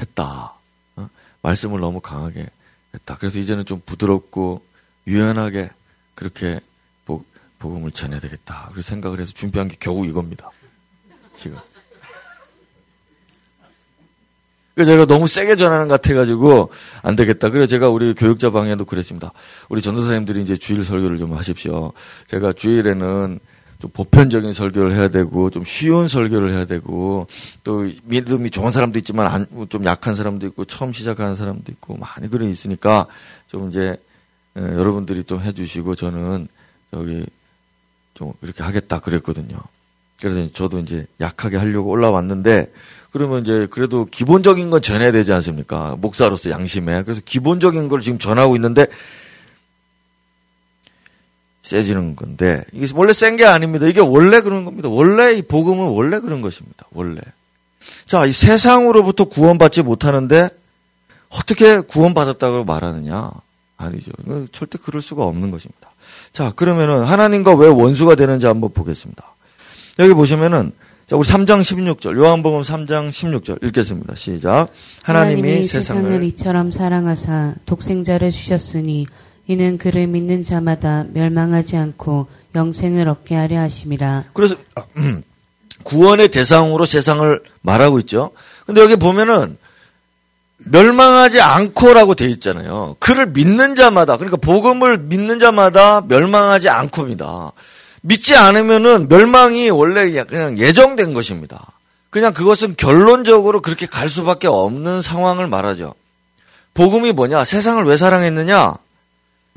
[0.00, 0.54] 했다.
[0.96, 1.08] 어?
[1.42, 2.48] 말씀을 너무 강하게
[2.94, 3.16] 했다.
[3.18, 4.64] 그래서 이제는 좀 부드럽고
[5.06, 5.70] 유연하게
[6.14, 6.60] 그렇게
[7.04, 7.26] 복,
[7.58, 8.64] 복음을 전해야 되겠다.
[8.70, 10.50] 그렇게 생각을 해서 준비한 게 겨우 이겁니다.
[11.36, 11.58] 지금.
[14.74, 16.70] 그 제가 너무 세게 전하는 것 같아가지고
[17.02, 17.50] 안 되겠다.
[17.50, 19.32] 그래서 제가 우리 교육자 방에도 그랬습니다.
[19.68, 21.92] 우리 전도사님들이 이제 주일 설교를 좀 하십시오.
[22.26, 23.38] 제가 주일에는
[23.80, 27.26] 좀 보편적인 설교를 해야 되고 좀 쉬운 설교를 해야 되고
[27.64, 32.30] 또 믿음이 좋은 사람도 있지만 안, 좀 약한 사람도 있고 처음 시작하는 사람도 있고 많이
[32.30, 33.06] 그런 있으니까
[33.48, 33.96] 좀 이제
[34.56, 36.46] 에, 여러분들이 좀 해주시고 저는
[36.92, 37.26] 여기
[38.14, 39.58] 좀 이렇게 하겠다 그랬거든요.
[40.20, 42.72] 그래서 저도 이제 약하게 하려고 올라왔는데
[43.12, 45.96] 그러면 이제 그래도 기본적인 건 전해야 되지 않습니까?
[45.98, 47.02] 목사로서 양심에.
[47.02, 48.86] 그래서 기본적인 걸 지금 전하고 있는데
[51.62, 53.86] 세지는 건데 이게 원래 센 게 아닙니다.
[53.86, 54.88] 이게 원래 그런 겁니다.
[54.88, 56.86] 원래 이 복음은 원래 그런 것입니다.
[56.92, 57.20] 원래.
[58.06, 60.48] 자, 이 세상으로부터 구원받지 못하는데
[61.28, 63.30] 어떻게 구원받았다고 말하느냐?
[63.76, 64.10] 아니죠.
[64.52, 65.90] 절대 그럴 수가 없는 것입니다.
[66.32, 69.34] 자, 그러면은 하나님과 왜 원수가 되는지 한번 보겠습니다.
[69.98, 70.72] 여기 보시면은
[71.08, 74.14] 자, 우리 3장 16절, 요한복음 3장 16절 읽겠습니다.
[74.14, 74.68] 시작.
[75.02, 79.06] 하나님이, 하나님이 세상을, 세상을 이처럼 사랑하사 독생자를 주셨으니
[79.48, 84.26] 이는 그를 믿는 자마다 멸망하지 않고 영생을 얻게 하려 하심이라.
[84.32, 84.54] 그래서
[85.82, 88.30] 구원의 대상으로 세상을 말하고 있죠.
[88.66, 89.58] 근데 여기 보면은
[90.58, 92.94] 멸망하지 않고라고 돼 있잖아요.
[93.00, 97.52] 그를 믿는 자마다 그러니까 복음을 믿는 자마다 멸망하지 않고입니다.
[98.02, 101.72] 믿지 않으면은 멸망이 원래 그냥 예정된 것입니다.
[102.10, 105.94] 그냥 그것은 결론적으로 그렇게 갈 수밖에 없는 상황을 말하죠.
[106.74, 107.44] 복음이 뭐냐?
[107.44, 108.74] 세상을 왜 사랑했느냐?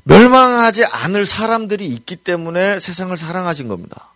[0.03, 4.13] 멸망하지 않을 사람들이 있기 때문에 세상을 사랑하신 겁니다.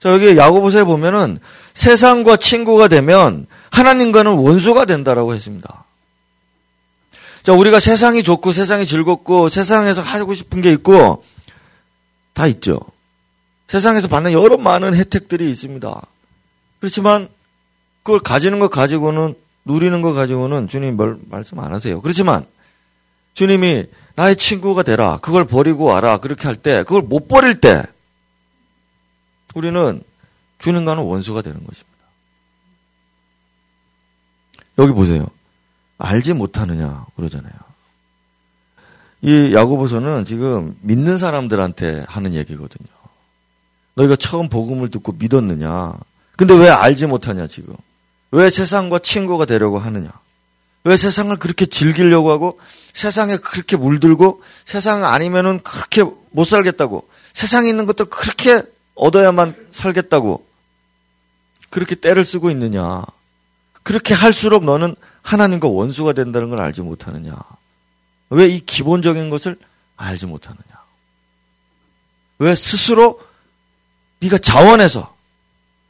[0.00, 1.38] 자, 여기 야고보서에 보면은
[1.74, 5.84] 세상과 친구가 되면 하나님과는 원수가 된다라고 했습니다.
[7.42, 11.24] 자, 우리가 세상이 좋고 세상이 즐겁고 세상에서 하고 싶은 게 있고
[12.34, 12.78] 다 있죠.
[13.68, 16.00] 세상에서 받는 여러 많은 혜택들이 있습니다.
[16.80, 17.28] 그렇지만
[18.02, 22.00] 그걸 가지는 것 가지고는 누리는 것 가지고는 주님 뭘 말씀 안 하세요.
[22.00, 22.46] 그렇지만
[23.34, 25.18] 주님이 나의 친구가 되라.
[25.18, 26.18] 그걸 버리고 와라.
[26.18, 27.84] 그렇게 할 때, 그걸 못 버릴 때,
[29.54, 30.02] 우리는
[30.58, 31.98] 주님과는 원수가 되는 것입니다.
[34.78, 35.28] 여기 보세요.
[35.98, 37.52] 알지 못하느냐 그러잖아요.
[39.20, 42.88] 이 야고보서는 지금 믿는 사람들한테 하는 얘기거든요.
[43.98, 45.94] 너희가 처음 복음을 듣고 믿었느냐?
[46.36, 47.74] 근데 왜 알지 못하냐, 지금?
[48.30, 50.10] 왜 세상과 친구가 되려고 하느냐?
[50.84, 52.60] 왜 세상을 그렇게 즐기려고 하고
[52.94, 58.62] 세상에 그렇게 물들고 세상 아니면은 그렇게 못 살겠다고 세상에 있는 것들 그렇게
[58.94, 60.46] 얻어야만 살겠다고
[61.70, 63.02] 그렇게 때를 쓰고 있느냐?
[63.82, 67.36] 그렇게 할수록 너는 하나님과 원수가 된다는 걸 알지 못하느냐?
[68.30, 69.58] 왜 이 기본적인 것을
[69.96, 70.62] 알지 못하느냐?
[72.38, 73.20] 왜 스스로
[74.20, 75.16] 네가 자원해서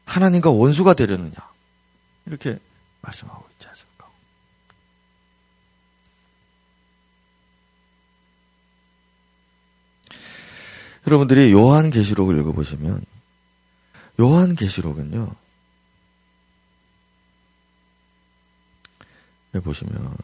[0.04, 1.34] 하나님과 원수가 되려느냐?
[2.26, 2.58] 이렇게
[3.00, 4.08] 말씀하고 있지 않습니까?
[11.06, 13.04] 여러분들이 요한계시록을 읽어보시면
[14.20, 15.34] 요한계시록은요.
[19.60, 20.16] 보시면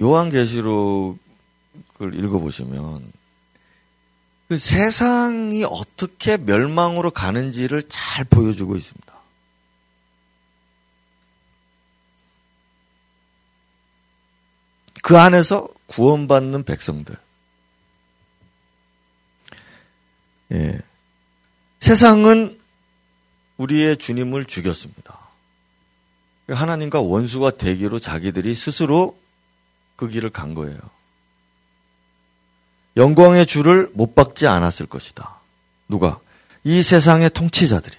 [0.00, 1.18] 요한계시록을
[2.14, 3.12] 읽어보시면
[4.52, 9.10] 그 세상이 어떻게 멸망으로 가는지를 잘 보여주고 있습니다.
[15.02, 17.16] 그 안에서 구원받는 백성들.
[20.52, 20.78] 예.
[21.80, 22.60] 세상은
[23.56, 25.30] 우리의 주님을 죽였습니다.
[26.48, 29.18] 하나님과 원수가 되기로 자기들이 스스로
[29.96, 30.78] 그 길을 간 거예요.
[32.96, 35.40] 영광의 주를 못 받지 않았을 것이다.
[35.88, 36.20] 누가?
[36.64, 37.96] 이 세상의 통치자들이.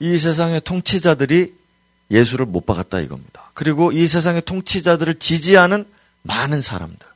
[0.00, 1.54] 이 세상의 통치자들이
[2.10, 3.50] 예수를 못 박았다 이겁니다.
[3.54, 5.86] 그리고 이 세상의 통치자들을 지지하는
[6.22, 7.06] 많은 사람들.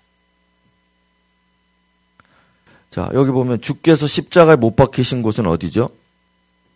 [2.90, 5.90] 자, 여기 보면 주께서 십자가에 못 박히신 곳은 어디죠?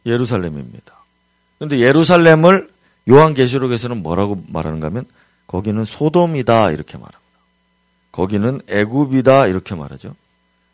[0.04, 0.94] 예루살렘입니다.
[1.58, 2.70] 그런데 예루살렘을
[3.08, 5.06] 요한계시록에서는 뭐라고 말하는가 하면
[5.46, 7.19] 거기는 소돔이다 이렇게 말합니다.
[8.12, 10.14] 거기는 애굽이다 이렇게 말하죠.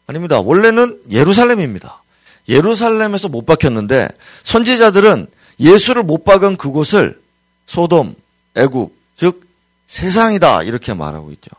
[0.06, 0.40] 아닙니다.
[0.40, 2.02] 원래는 예루살렘입니다.
[2.48, 4.08] 예루살렘에서 못 박혔는데
[4.44, 5.26] 선지자들은
[5.58, 7.20] 예수를 못 박은 그곳을
[7.66, 8.14] 소돔,
[8.54, 9.46] 애굽, 즉
[9.86, 11.50] 세상이다 이렇게 말하고 있죠.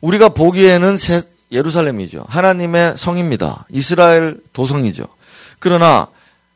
[0.00, 2.24] 우리가 보기에는 세, 예루살렘이죠.
[2.28, 3.66] 하나님의 성입니다.
[3.70, 5.06] 이스라엘 도성이죠.
[5.58, 6.08] 그러나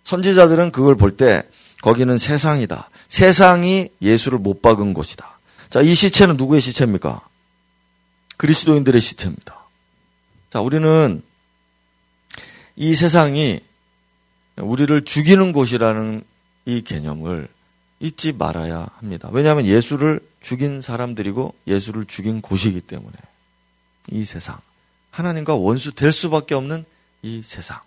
[0.05, 1.43] 선지자들은 그걸 볼 때
[1.83, 2.89] 거기는 세상이다.
[3.09, 5.39] 세상이 예수를 못 박은 곳이다.
[5.71, 7.21] 자, 이 시체는 누구의 시체입니까?
[8.37, 9.59] 그리스도인들의 시체입니다.
[10.51, 11.23] 자, 우리는
[12.77, 13.61] 이 세상이
[14.57, 16.23] 우리를 죽이는 곳이라는
[16.67, 17.49] 이 개념을
[18.01, 19.29] 잊지 말아야 합니다.
[19.33, 23.13] 왜냐하면 예수를 죽인 사람들이고 예수를 죽인 곳이기 때문에
[24.11, 24.61] 이 세상
[25.11, 26.85] 하나님과 원수 될 수밖에 없는
[27.23, 27.81] 이 세상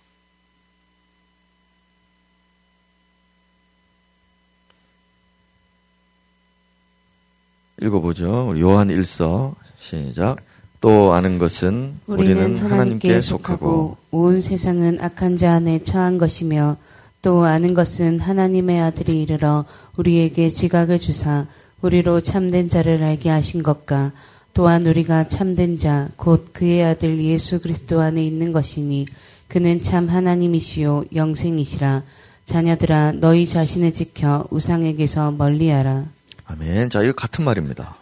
[7.82, 8.60] 읽어보죠.
[8.60, 10.38] 요한 1서 시작.
[10.82, 16.78] 또 아는 것은 우리는, 우리는 하나님께 속하고 온 세상은 악한 자 안에 처한 것이며
[17.22, 19.66] 또 아는 것은 하나님의 아들이 이르러
[19.98, 21.48] 우리에게 지각을 주사
[21.82, 24.14] 우리로 참된 자를 알게 하신 것과
[24.54, 29.06] 또한 우리가 참된 자 곧 그의 아들 예수 그리스도 안에 있는 것이니
[29.50, 32.04] 그는 참 하나님이시요 영생이시라
[32.46, 36.06] 자녀들아 너희 자신을 지켜 우상에게서 멀리하라
[36.46, 36.90] 아멘.
[36.90, 37.96] 자, 이거 같은 말입니다.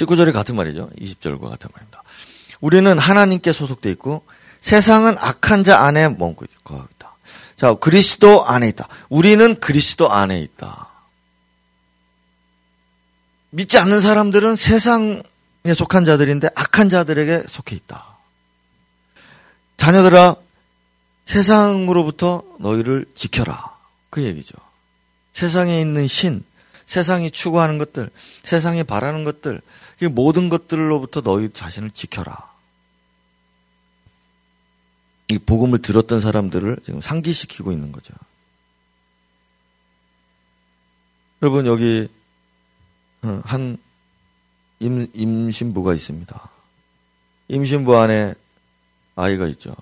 [0.00, 0.88] 19절이 같은 말이죠.
[1.00, 2.02] 20절과 같은 말입니다.
[2.60, 4.24] 우리는 하나님께 소속돼 있고
[4.60, 7.16] 세상은 악한 자 안에 머물고 있다.
[7.56, 8.88] 자, 그리스도 안에 있다.
[9.08, 10.88] 우리는 그리스도 안에 있다.
[13.50, 15.22] 믿지 않는 사람들은 세상에
[15.74, 18.16] 속한 자들인데 악한 자들에게 속해 있다.
[19.76, 20.36] 자녀들아,
[21.24, 23.76] 세상으로부터 너희를 지켜라.
[24.08, 24.56] 그 얘기죠.
[25.32, 26.44] 세상에 있는 신,
[26.86, 28.10] 세상이 추구하는 것들,
[28.42, 29.60] 세상이 바라는 것들,
[30.00, 32.50] 그 모든 것들로부터 너희 자신을 지켜라.
[35.28, 38.14] 이 복음을 들었던 사람들을 지금 상기시키고 있는 거죠.
[41.42, 42.08] 여러분 여기
[43.22, 43.76] 어, 한
[44.78, 46.50] 임, 임신부가 있습니다.
[47.48, 48.32] 임신부 안에
[49.16, 49.74] 아이가 있죠.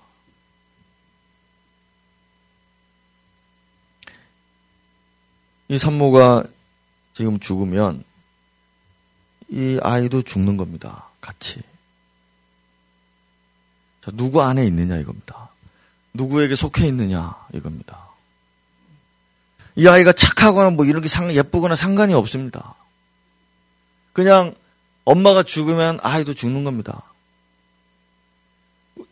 [5.68, 6.44] 이 산모가
[7.12, 8.07] 지금 죽으면
[9.50, 11.08] 이 아이도 죽는 겁니다.
[11.20, 11.60] 같이.
[14.04, 15.50] 자, 누구 안에 있느냐 이겁니다.
[16.14, 18.08] 누구에게 속해 있느냐 이겁니다.
[19.76, 22.74] 이 아이가 착하거나 뭐 이렇게 상, 예쁘거나 상관이 없습니다.
[24.12, 24.54] 그냥
[25.04, 27.02] 엄마가 죽으면 아이도 죽는 겁니다.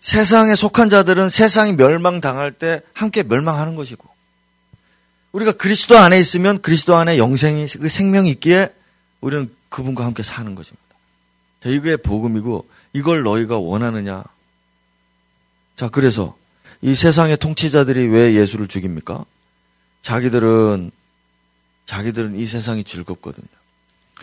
[0.01, 4.07] 세상에 속한 자들은 세상이 멸망당할 때 함께 멸망하는 것이고,
[5.33, 8.75] 우리가 그리스도 안에 있으면 그리스도 안에 영생이, 그 생명이 있기에
[9.21, 10.97] 우리는 그분과 함께 사는 것입니다.
[11.63, 14.25] 자, 이게 복음이고 이걸 너희가 원하느냐?
[15.77, 16.35] 자, 그래서
[16.81, 19.27] 이 세상의 통치자들이 왜 예수를 죽입니까?
[20.01, 20.91] 자기들은
[21.85, 23.47] 자기들은 이 세상이 즐겁거든요.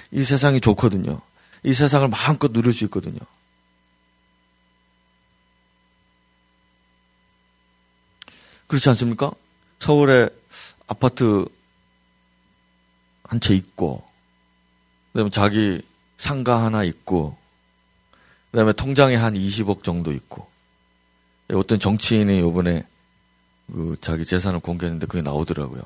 [0.09, 1.21] 이 세상이 좋거든요.
[1.61, 3.19] 이 세상을 마음껏 누릴 수 있거든요.
[8.65, 9.29] 그렇지 않습니까?
[9.77, 10.29] 서울에
[10.87, 11.45] 아파트
[13.23, 14.12] 한 채 있고
[15.13, 15.81] 그다음에 자기
[16.17, 17.37] 상가 하나 있고,
[18.51, 20.47] 그다음에 통장에 한 20억 정도 있고,
[21.53, 22.85] 어떤 정치인이 요번에
[23.71, 25.81] 그 자기 재산을 공개했는데 그게 나오더라고요.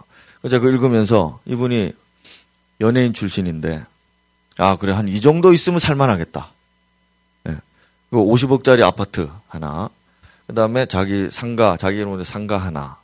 [0.49, 1.93] 제가 읽으면서 이분이
[2.81, 3.85] 연예인 출신인데,
[4.57, 6.51] 아, 그래, 한 이 정도 있으면 살만하겠다.
[7.43, 7.57] 네.
[8.11, 9.89] 50억짜리 아파트 하나,
[10.47, 12.97] 그 다음에 자기 상가, 자기 이름으로 상가 하나,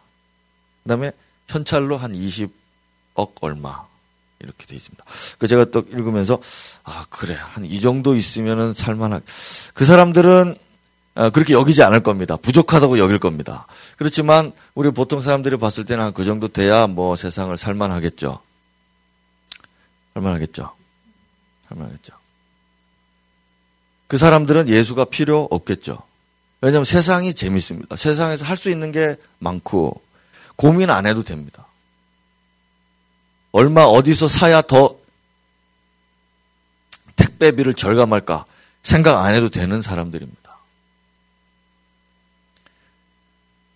[0.83, 1.11] 그 다음에
[1.47, 3.85] 현찰로 한 20억 얼마.
[4.43, 5.03] 이렇게 돼 있습니다.
[5.39, 6.39] 그 제가 또 읽으면서,
[6.83, 7.35] 아, 그래.
[7.39, 9.21] 한 이 정도 있으면은 살만한.
[9.73, 10.55] 그 사람들은
[11.15, 12.35] 아, 그렇게 여기지 않을 겁니다.
[12.37, 13.67] 부족하다고 여길 겁니다.
[13.97, 18.39] 그렇지만 우리 보통 사람들이 봤을 때는 그 정도 돼야 뭐 세상을 살만하겠죠.
[20.15, 20.71] 살만하겠죠.
[21.69, 22.13] 살만하겠죠.
[24.07, 25.99] 그 사람들은 예수가 필요 없겠죠.
[26.61, 27.95] 왜냐하면 세상이 재밌습니다.
[27.95, 30.01] 세상에서 할 수 있는 게 많고
[30.55, 31.67] 고민 안 해도 됩니다.
[33.53, 34.97] 얼마 어디서 사야 더
[37.15, 38.45] 택배비를 절감할까
[38.81, 40.57] 생각 안 해도 되는 사람들입니다.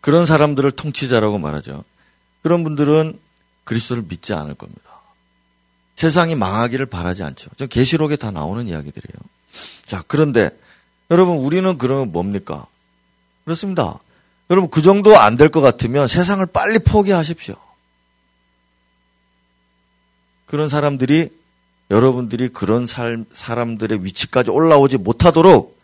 [0.01, 1.83] 그런 사람들을 통치자라고 말하죠.
[2.41, 3.19] 그런 분들은
[3.63, 4.81] 그리스도를 믿지 않을 겁니다.
[5.95, 7.49] 세상이 망하기를 바라지 않죠.
[7.57, 9.15] 저 계시록에 다 나오는 이야기들이에요.
[9.85, 10.49] 자, 그런데
[11.11, 12.65] 여러분 우리는 그러면 뭡니까?
[13.45, 13.99] 그렇습니다.
[14.49, 17.55] 여러분 그 정도 안 될 것 같으면 세상을 빨리 포기하십시오.
[20.47, 21.29] 그런 사람들이
[21.91, 25.79] 여러분들이 그런 살, 사람들의 위치까지 올라오지 못하도록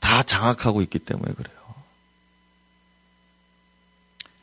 [0.00, 1.56] 다 장악하고 있기 때문에 그래요.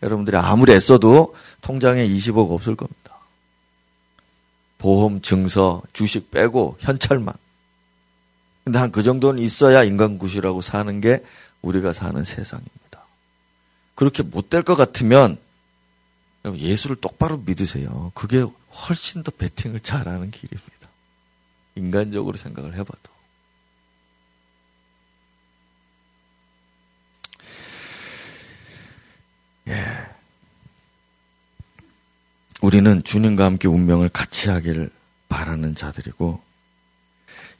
[0.01, 3.17] 여러분들이 아무리 애써도 통장에 20억 없을 겁니다.
[4.77, 7.33] 보험, 증서, 주식 빼고 현찰만.
[8.63, 11.23] 근데 한 그 정도는 있어야 인간구시라고 사는 게
[11.61, 13.03] 우리가 사는 세상입니다.
[13.95, 15.37] 그렇게 못 될 것 같으면
[16.45, 18.11] 예수를 똑바로 믿으세요.
[18.15, 20.89] 그게 훨씬 더 베팅을 잘하는 길입니다.
[21.75, 23.11] 인간적으로 생각을 해봐도.
[29.67, 30.09] 예.
[32.61, 34.91] 우리는 주님과 함께 운명을 같이 하기를
[35.29, 36.41] 바라는 자들이고,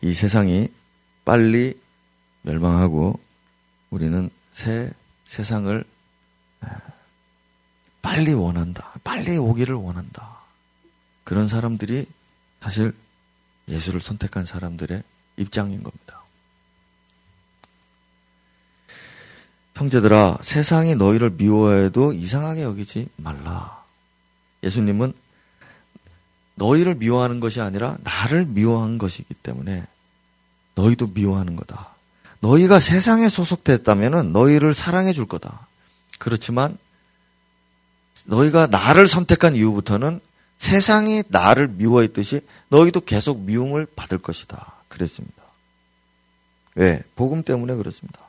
[0.02, 0.70] 이 세상이
[1.24, 1.80] 빨리
[2.42, 3.20] 멸망하고,
[3.92, 4.92] 우리는 새
[5.26, 5.84] 세상을
[8.10, 8.92] 빨리 원한다.
[9.04, 10.40] 빨리 오기를 원한다.
[11.24, 12.08] 그런 사람들이
[12.60, 12.92] 사실
[13.68, 15.04] 예수를 선택한 사람들의
[15.38, 16.24] 입장인 겁니다.
[19.76, 23.86] 형제들아, 세상이 너희를 미워해도 이상하게 여기지 말라.
[24.64, 25.14] 예수님은
[26.56, 29.86] 너희를 미워하는 것이 아니라 나를 미워한 것이기 때문에
[30.74, 31.96] 너희도 미워하는 거다.
[32.40, 35.68] 너희가 세상에 소속됐다면 너희를 사랑해 줄 거다.
[36.18, 36.78] 그렇지만
[38.26, 40.20] 너희가 나를 선택한 이후부터는
[40.58, 44.74] 세상이 나를 미워했듯이 너희도 계속 미움을 받을 것이다.
[44.88, 45.36] 그랬습니다.
[46.76, 47.02] 왜?
[47.16, 48.20] 복음 때문에 그렇습니다.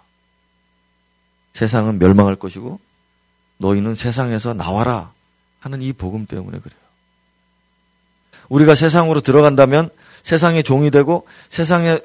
[1.53, 2.79] 세상은 멸망할 것이고
[3.59, 5.13] 너희는 세상에서 나와라
[5.59, 6.81] 하는 이 복음 때문에 그래요.
[8.49, 9.91] 우리가 세상으로 들어간다면
[10.23, 12.03] 세상의 종이 되고 세상의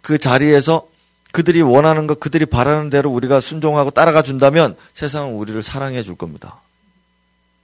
[0.00, 0.88] 그 자리에서
[1.32, 6.60] 그들이 원하는 것, 그들이 바라는 대로 우리가 순종하고 따라가 준다면 세상은 우리를 사랑해 줄 겁니다.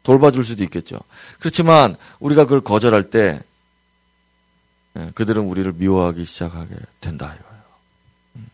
[0.07, 1.01] 돌봐줄 수도 있겠죠.
[1.40, 3.42] 그렇지만 우리가 그걸 거절할 때
[4.97, 7.64] 예, 그들은 우리를 미워하기 시작하게 된다 이거예요.
[8.37, 8.49] 음.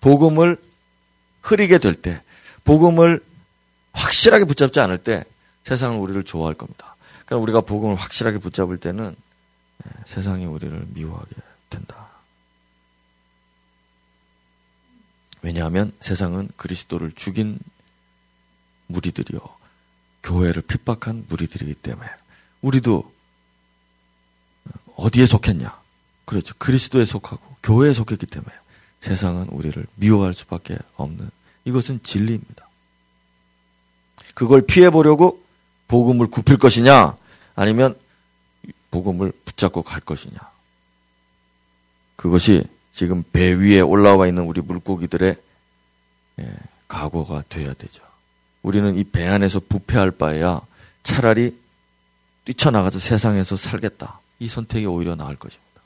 [0.00, 0.56] 복음을
[1.42, 2.22] 흐리게 될 때,
[2.62, 3.24] 복음을
[3.92, 5.24] 확실하게 붙잡지 않을 때
[5.64, 6.94] 세상은 우리를 좋아할 겁니다.
[7.26, 9.16] 그러니까 우리가 복음을 확실하게 붙잡을 때는
[9.84, 11.34] 예, 세상이 우리를 미워하게
[11.70, 12.06] 된다.
[15.42, 17.58] 왜냐하면 세상은 그리스도를 죽인
[18.86, 19.61] 무리들이요.
[20.22, 22.08] 교회를 핍박한 무리들이기 때문에
[22.60, 23.12] 우리도
[24.96, 25.80] 어디에 속했냐?
[26.24, 26.54] 그렇죠.
[26.58, 28.52] 그리스도에 속하고 교회에 속했기 때문에
[29.00, 31.30] 세상은 우리를 미워할 수밖에 없는
[31.64, 32.68] 이것은 진리입니다.
[34.34, 35.42] 그걸 피해 보려고
[35.88, 37.16] 복음을 굽힐 것이냐
[37.54, 37.98] 아니면
[38.90, 40.38] 복음을 붙잡고 갈 것이냐.
[42.16, 45.36] 그것이 지금 배 위에 올라와 있는 우리 물고기들의
[46.40, 46.56] 예,
[46.88, 48.02] 각오가 돼야 되죠.
[48.62, 50.60] 우리는 이 배 안에서 부패할 바에야
[51.02, 51.56] 차라리
[52.44, 54.20] 뛰쳐나가서 세상에서 살겠다.
[54.38, 55.82] 이 선택이 오히려 나을 것입니다.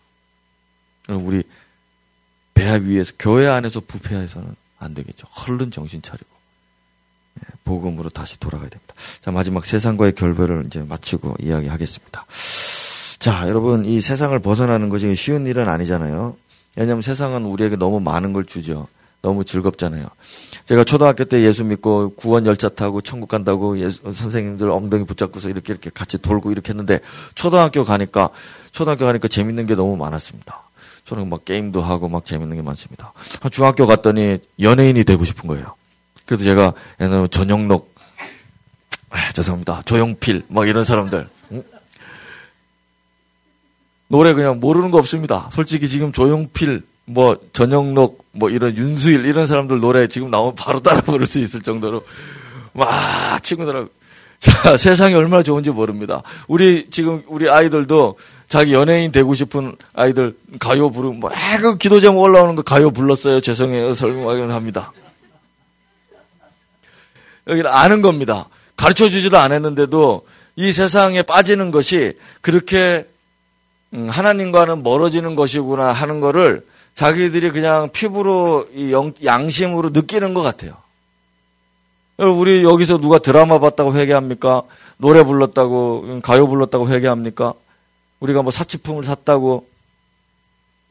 [1.09, 1.43] 우리
[2.55, 5.27] 배 위에서 교회 안에서 부패해서는 안 되겠죠.
[5.49, 6.29] 얼른 정신 차리고
[7.39, 8.95] 예, 복음으로 다시 돌아가야 됩니다.
[9.21, 12.27] 자 마지막 세상과의 결별을 이제 마치고 이야기하겠습니다.
[13.19, 16.37] 자 여러분 이 세상을 벗어나는 것이 쉬운 일은 아니잖아요.
[16.77, 18.89] 왜냐하면 세상은 우리에게 너무 많은 걸 주죠.
[19.27, 20.07] 너무 즐겁잖아요.
[20.67, 25.73] 제가 초등학교 때 예수 믿고 구원 열차 타고 천국 간다고 예수, 선생님들 엉덩이 붙잡고서 이렇게
[25.73, 27.01] 이렇게 같이 돌고 이렇게 했는데
[27.35, 28.31] 초등학교 가니까
[28.71, 30.63] 초등학교 가니까 재밌는 게 너무 많았습니다.
[31.07, 33.13] 저는 막 게임도 하고 막 재밌는 게 많습니다.
[33.51, 35.75] 중학교 갔더니 연예인이 되고 싶은 거예요.
[36.25, 37.97] 그래서 제가 옛날에 전영록
[39.11, 39.83] 아, 죄송합니다.
[39.87, 41.65] 조용필 막 이런 사람들 응?
[44.07, 45.49] 노래 그냥 모르는 거 없습니다.
[45.51, 51.01] 솔직히 지금 조용필 뭐 전영록 뭐 이런 윤수일 이런 사람들 노래 지금 나오면 바로 따라
[51.01, 52.05] 부를 수 있을 정도로
[52.73, 53.89] 막 친구들하고.
[54.39, 56.23] 자, 세상이 얼마나 좋은지 모릅니다.
[56.47, 62.01] 우리, 지금, 우리 아이들도 자기 연예인 되고 싶은 아이들 가요 부르면, 뭐, 아, 그 기도
[62.01, 63.41] 제목 올라오는 거 가요 불렀어요.
[63.41, 63.95] 죄송해요.
[63.95, 64.93] 설명합니다.
[67.49, 68.49] 여기는 아는 겁니다.
[68.77, 70.27] 가르쳐 주지도 않았는데도
[70.57, 73.07] 이 세상에 빠지는 것이 그렇게
[73.95, 76.67] 음, 하나님과는 멀어지는 것이구나 하는 거를
[76.97, 78.67] 자기들이 그냥 피부로
[79.25, 80.77] 양심으로 느끼는 것 같아요.
[82.19, 84.63] 우리 여기서 누가 드라마 봤다고 회개합니까?
[84.97, 87.53] 노래 불렀다고 가요 불렀다고 회개합니까?
[88.21, 89.69] 우리가 뭐 사치품을 샀다고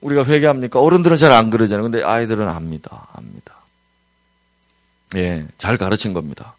[0.01, 0.79] 우리가 회개합니까?
[0.79, 1.81] 어른들은 잘 안 그러잖아요.
[1.83, 3.07] 근데 아이들은 압니다.
[3.13, 3.55] 압니다.
[5.15, 6.55] 예, 잘 가르친 겁니다.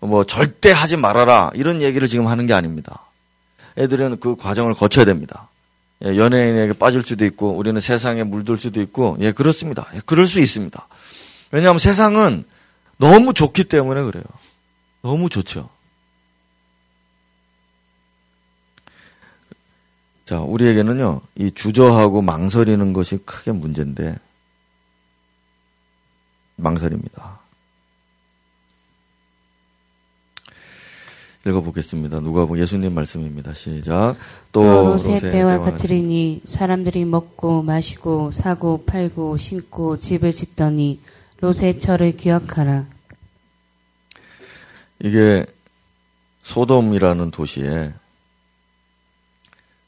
[0.00, 3.04] 뭐 절대 하지 말아라 이런 얘기를 지금 하는 게 아닙니다.
[3.76, 5.48] 애들은 그 과정을 거쳐야 됩니다.
[6.04, 9.88] 예, 연예인에게 빠질 수도 있고 우리는 세상에 물들 수도 있고 예 그렇습니다.
[9.94, 10.88] 예, 그럴 수 있습니다.
[11.50, 12.44] 왜냐하면 세상은
[12.98, 14.24] 너무 좋기 때문에 그래요.
[15.02, 15.68] 너무 좋죠.
[20.28, 24.14] 자, 우리에게는요, 이 주저하고 망설이는 것이 크게 문제인데,
[26.56, 27.40] 망설입니다.
[31.48, 32.20] 읽어보겠습니다.
[32.20, 33.54] 누가 보면 예수님 말씀입니다.
[33.54, 34.16] 시작.
[34.52, 41.00] 또, 로세 때와 같으리니 사람들이 먹고 마시고 사고 팔고 신고 집을 짓더니
[41.40, 42.86] 로세 철을 기억하라.
[45.00, 45.46] 이게
[46.42, 47.94] 소돔이라는 도시에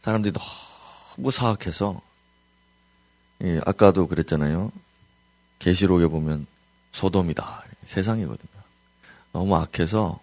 [0.03, 0.33] 사람들이
[1.17, 2.01] 너무 사악해서
[3.43, 4.71] 예, 아까도 그랬잖아요.
[5.59, 6.47] 계시록에 보면
[6.93, 8.61] 소돔이다 세상이거든요.
[9.33, 10.21] 너무 악해서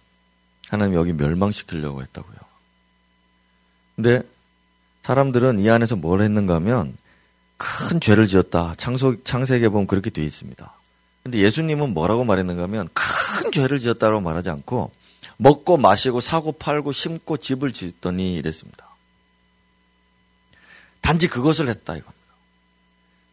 [0.70, 2.36] 하나님 여기 멸망시키려고 했다고요.
[3.96, 4.22] 근데
[5.04, 6.98] 사람들은 이 안에서 뭘 했는가 하면
[7.58, 8.76] 큰 죄를 지었다.
[8.78, 10.74] 창소, 창세기에 보면 그렇게 되어 있습니다.
[11.24, 14.92] 근데 예수님은 뭐라고 말했는가 하면 큰 죄를 지었다고 말하지 않고
[15.38, 18.88] 먹고 마시고 사고 팔고 심고 집을 짓더니 이랬습니다.
[21.02, 22.18] 단지 그것을 했다 이겁니다.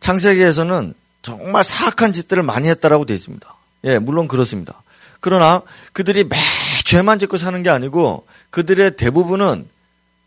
[0.01, 3.57] 창세기에서는 정말 사악한 짓들을 많이 했다라고 되어 있습니다.
[3.85, 4.83] 예, 물론 그렇습니다.
[5.21, 5.63] 그러나
[5.93, 6.37] 그들이 매
[6.85, 9.69] 죄만 짓고 사는 게 아니고 그들의 대부분은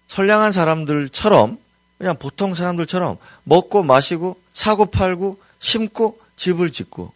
[0.08, 1.58] 선량한 사람들처럼
[1.98, 7.14] 그냥 보통 사람들처럼 먹고 마시고 사고 팔고 심고 집을 짓고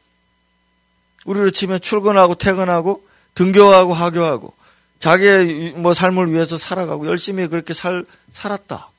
[1.25, 4.53] 우리로 치면 출근하고 퇴근하고 등교하고 하교하고
[4.99, 8.89] 자기의 뭐 삶을 위해서 살아가고 열심히 그렇게 살 살았다.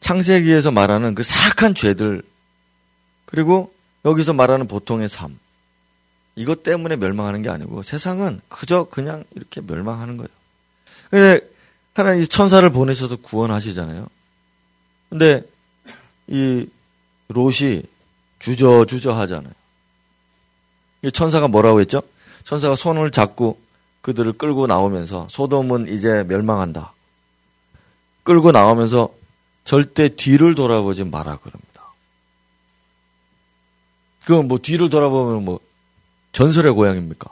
[0.00, 2.22] 창세기에서 말하는 그 사악한 죄들
[3.26, 3.72] 그리고
[4.04, 5.38] 여기서 말하는 보통의 삶.
[6.40, 10.28] 이것 때문에 멸망하는 게 아니고 세상은 그저 그냥 이렇게 멸망하는 거예요.
[11.10, 11.46] 근데
[11.92, 14.06] 하나님 천사를 보내셔서 구원하시잖아요.
[15.10, 15.42] 근데
[16.28, 16.66] 이
[17.28, 17.82] 롯이
[18.38, 19.52] 주저주저 하잖아요.
[21.12, 22.00] 천사가 뭐라고 했죠?
[22.44, 23.60] 천사가 손을 잡고
[24.00, 26.94] 그들을 끌고 나오면서 소돔은 이제 멸망한다.
[28.22, 29.12] 끌고 나오면서
[29.64, 31.92] 절대 뒤를 돌아보지 마라 그럽니다.
[34.24, 35.60] 그럼 뭐 뒤를 돌아보면 뭐
[36.32, 37.30] 전설의 고향입니까?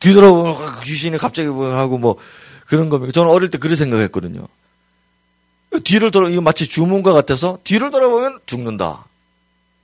[0.00, 2.16] 뒤돌아보면 귀신이 갑자기 뭐 하고 뭐
[2.66, 3.12] 그런 겁니까?
[3.12, 4.46] 저는 어릴 때 그렇게 생각했거든요.
[5.84, 9.06] 뒤를 돌아 이거 마치 주문과 같아서 뒤를 돌아보면 죽는다.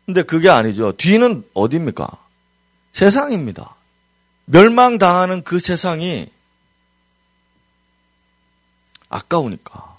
[0.06, 0.92] 근데 그게 아니죠.
[0.92, 2.08] 뒤는 어디입니까?
[2.92, 3.76] 세상입니다.
[4.46, 6.30] 멸망당하는 그 세상이
[9.08, 9.96] 아까우니까.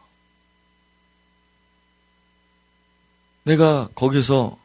[3.43, 4.57] 내가 거기서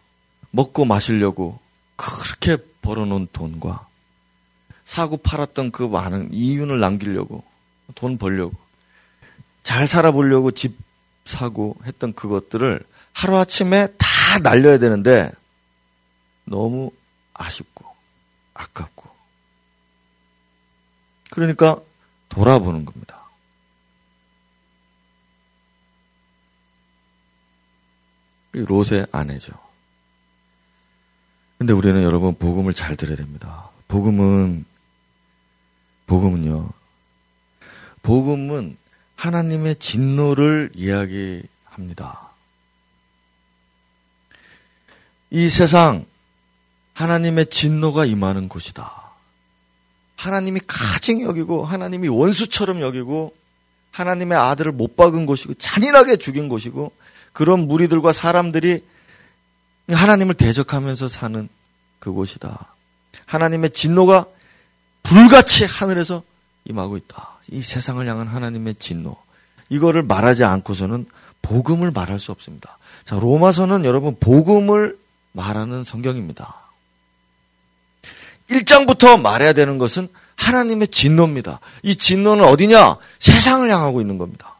[0.51, 1.59] 먹고 마시려고
[1.97, 3.89] 그렇게 벌어놓은 돈과
[4.85, 7.43] 사고 팔았던 그 많은 이윤을 남기려고
[7.95, 8.55] 돈 벌려고
[9.63, 10.77] 잘 살아보려고 집
[11.25, 15.31] 사고 했던 그것들을 하루아침에 다 날려야 되는데
[16.45, 16.93] 너무
[17.33, 17.87] 아쉽고
[18.53, 19.09] 아깝고
[21.31, 21.81] 그러니까
[22.29, 23.23] 돌아보는 겁니다.
[28.53, 29.53] 롯의 아내죠.
[31.59, 33.71] 근데 우리는 여러분 복음을 잘 들어야 됩니다.
[33.89, 34.65] 복음은
[36.07, 36.71] 복음은요.
[38.03, 38.77] 복음은
[39.17, 42.31] 하나님의 진노를 이야기합니다.
[45.31, 46.05] 이 세상
[46.93, 49.05] 하나님의 진노가 임하는 곳이다.
[50.17, 53.35] 하나님이 가증 여기고 하나님이 원수처럼 여기고
[53.91, 56.93] 하나님의 아들을 못 박은 곳이고 잔인하게 죽인 곳이고
[57.33, 58.85] 그런 무리들과 사람들이
[59.89, 61.49] 하나님을 대적하면서 사는
[61.99, 62.75] 그곳이다.
[63.27, 64.27] 하나님의 진노가
[65.03, 66.23] 불같이 하늘에서
[66.65, 67.39] 임하고 있다.
[67.51, 69.17] 이 세상을 향한 하나님의 진노.
[69.69, 71.07] 이거를 말하지 않고서는
[71.43, 72.79] 복음을 말할 수 없습니다.
[73.05, 74.99] 자, 로마서는 여러분 복음을
[75.33, 76.55] 말하는 성경입니다.
[78.51, 81.61] 1장부터 말해야 되는 것은 하나님의 진노입니다.
[81.83, 82.97] 이 진노는 어디냐?
[83.19, 84.55] 세상을 향하고 있는 겁니다.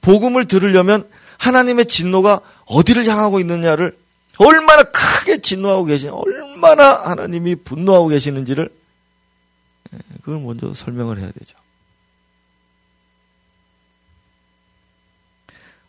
[0.00, 3.96] 복음을 들으려면 하나님의 진노가 어디를 향하고 있느냐를
[4.38, 8.68] 얼마나 크게 진노하고 계신, 얼마나 하나님이 분노하고 계시는지를
[9.92, 11.56] 예, 그걸 먼저 설명을 해야 되죠.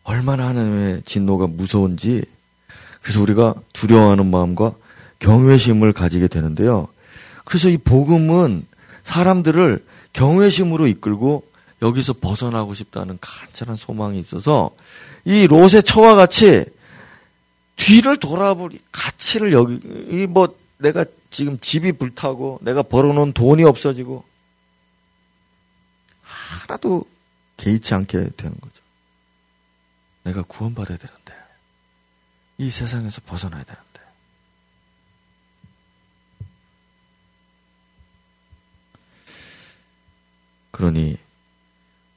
[0.03, 2.23] 얼마나 하나님의 진노가 무서운지
[3.01, 4.73] 그래서 우리가 두려워하는 마음과
[5.19, 6.87] 경외심을 가지게 되는데요.
[7.43, 8.65] 그래서 이 복음은
[9.03, 11.43] 사람들을 경외심으로 이끌고
[11.85, 14.71] 여기서 벗어나고 싶다는 간절한 소망이 있어서
[15.23, 16.65] 이 롯의 처와 같이
[17.75, 19.79] 뒤를 돌아보리 가치를 여기
[20.09, 24.25] 이 뭐 내가 지금 집이 불타고 내가 벌어놓은 돈이 없어지고
[26.21, 27.05] 하나도
[27.57, 28.83] 개의치 않게 되는 거죠.
[30.23, 31.33] 내가 구원받아야 되는데
[32.57, 34.01] 이 세상에서 벗어나야 되는데
[40.71, 41.17] 그러니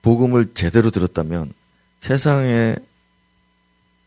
[0.09, 1.53] 복음을 제대로 들었다면
[2.01, 2.77] 세상에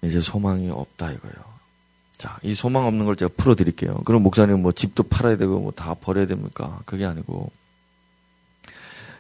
[0.02, 1.36] 이제 소망이 없다 이거예요.
[2.18, 4.02] 자, 이 소망 없는 걸 제가 풀어 드릴게요.
[4.04, 6.80] 그럼 목사님 뭐 집도 팔아야 되고 뭐 다 버려야 됩니까?
[6.88, 7.52] 그게 아니고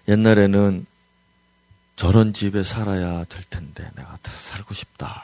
[0.07, 0.87] 옛날에는
[1.97, 5.23] 저런 집에 살아야 될 텐데 내가 살고 싶다.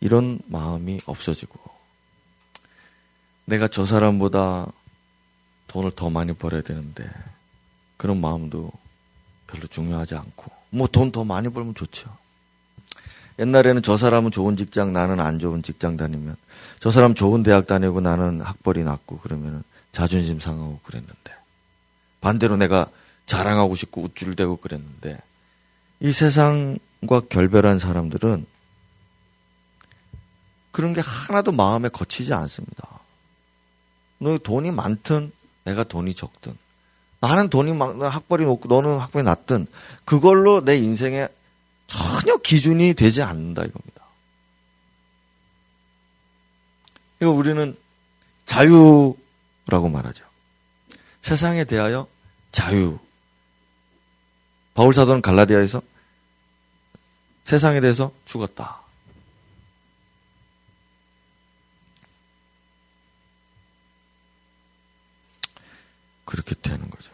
[0.00, 1.60] 이런 마음이 없어지고
[3.44, 4.66] 내가 저 사람보다
[5.66, 7.06] 돈을 더 많이 벌어야 되는데
[7.98, 8.72] 그런 마음도
[9.48, 12.16] 별로 중요하지 않고 뭐 돈 더 많이 벌면 좋죠.
[13.40, 16.36] 옛날에는 저 사람은 좋은 직장 나는 안 좋은 직장 다니면
[16.80, 21.32] 저 사람 좋은 대학 다니고 나는 학벌이 낮고 그러면 자존심 상하고 그랬는데
[22.20, 22.86] 반대로 내가
[23.26, 25.20] 자랑하고 싶고 우쭐대고 그랬는데
[26.00, 28.46] 이 세상과 결별한 사람들은
[30.72, 33.00] 그런 게 하나도 마음에 거치지 않습니다.
[34.18, 35.32] 너 돈이 많든
[35.64, 36.56] 내가 돈이 적든
[37.20, 39.66] 나는 돈이 많, 학벌이 높고 너는 학벌이 낮든
[40.04, 41.28] 그걸로 내 인생에
[41.86, 44.04] 전혀 기준이 되지 않는다 이겁니다.
[47.20, 47.76] 이거 우리는
[48.46, 50.24] 자유라고 말하죠.
[51.22, 52.06] 세상에 대하여
[52.52, 52.98] 자유.
[54.74, 55.82] 바울 사도는 갈라디아에서
[57.44, 58.82] 세상에 대해서 죽었다.
[66.28, 67.10] 그렇게 되는 거죠.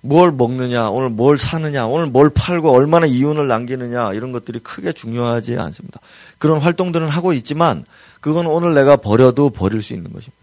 [0.00, 5.58] 뭘 먹느냐, 오늘 뭘 사느냐, 오늘 뭘 팔고 얼마나 이윤을 남기느냐, 이런 것들이 크게 중요하지
[5.58, 6.00] 않습니다.
[6.38, 7.84] 그런 활동들은 하고 있지만,
[8.22, 10.38] 그건 오늘 내가 버려도 버릴 수 있는 것입니다.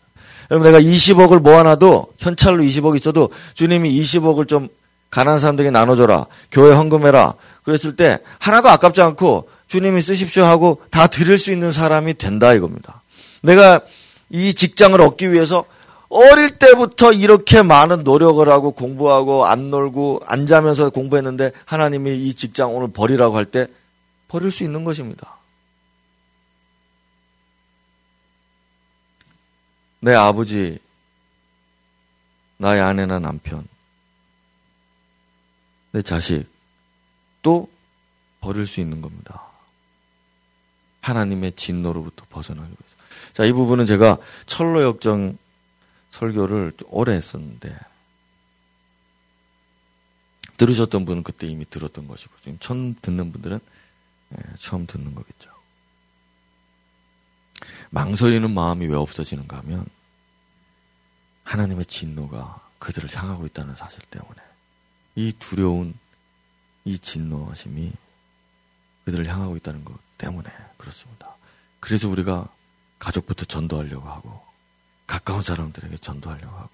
[0.52, 4.70] 여러분, 내가 20억을 모아놔도, 현찰로 20억 있어도, 주님이 20억을 좀
[5.10, 6.28] 가난한 사람들에게 나눠줘라.
[6.52, 7.34] 교회 헌금해라.
[7.64, 13.02] 그랬을 때, 하나도 아깝지 않고, 주님이 쓰십시오 하고 다 드릴 수 있는 사람이 된다 이겁니다.
[13.42, 13.82] 내가
[14.30, 15.66] 이 직장을 얻기 위해서
[16.10, 22.76] 어릴 때부터 이렇게 많은 노력을 하고 공부하고 안 놀고 안 자면서 공부했는데 하나님이 이 직장
[22.76, 23.68] 오늘 버리라고 할 때
[24.28, 25.38] 버릴 수 있는 것입니다.
[30.00, 30.80] 내 아버지,
[32.58, 33.68] 나의 아내나 남편,
[35.92, 36.46] 내 자식,
[37.42, 37.70] 또
[38.42, 39.44] 버릴 수 있는 겁니다.
[41.02, 42.98] 하나님의 진노로부터 벗어나기 위해서.
[43.34, 45.38] 자, 이 부분은 제가 철로 역정
[46.18, 47.78] 설교를 오래 했었는데
[50.58, 53.60] 들으셨던 분은 그때 이미 들었던 것이고 지금 처음 듣는 분들은
[54.34, 55.52] 예, 처음 듣는 거겠죠.
[57.92, 59.86] 망설이는 마음이 왜 없어지는가 하면
[61.44, 64.42] 하나님의 진노가 그들을 향하고 있다는 사실 때문에
[65.16, 65.94] 이 두려운
[66.84, 67.94] 이 진노심이
[69.06, 71.36] 그들을 향하고 있다는 것 때문에 그렇습니다.
[71.80, 72.50] 그래서 우리가
[73.00, 74.47] 가족부터 전도하려고 하고
[75.08, 76.70] 가까운 사람들에게 전도하려고 하고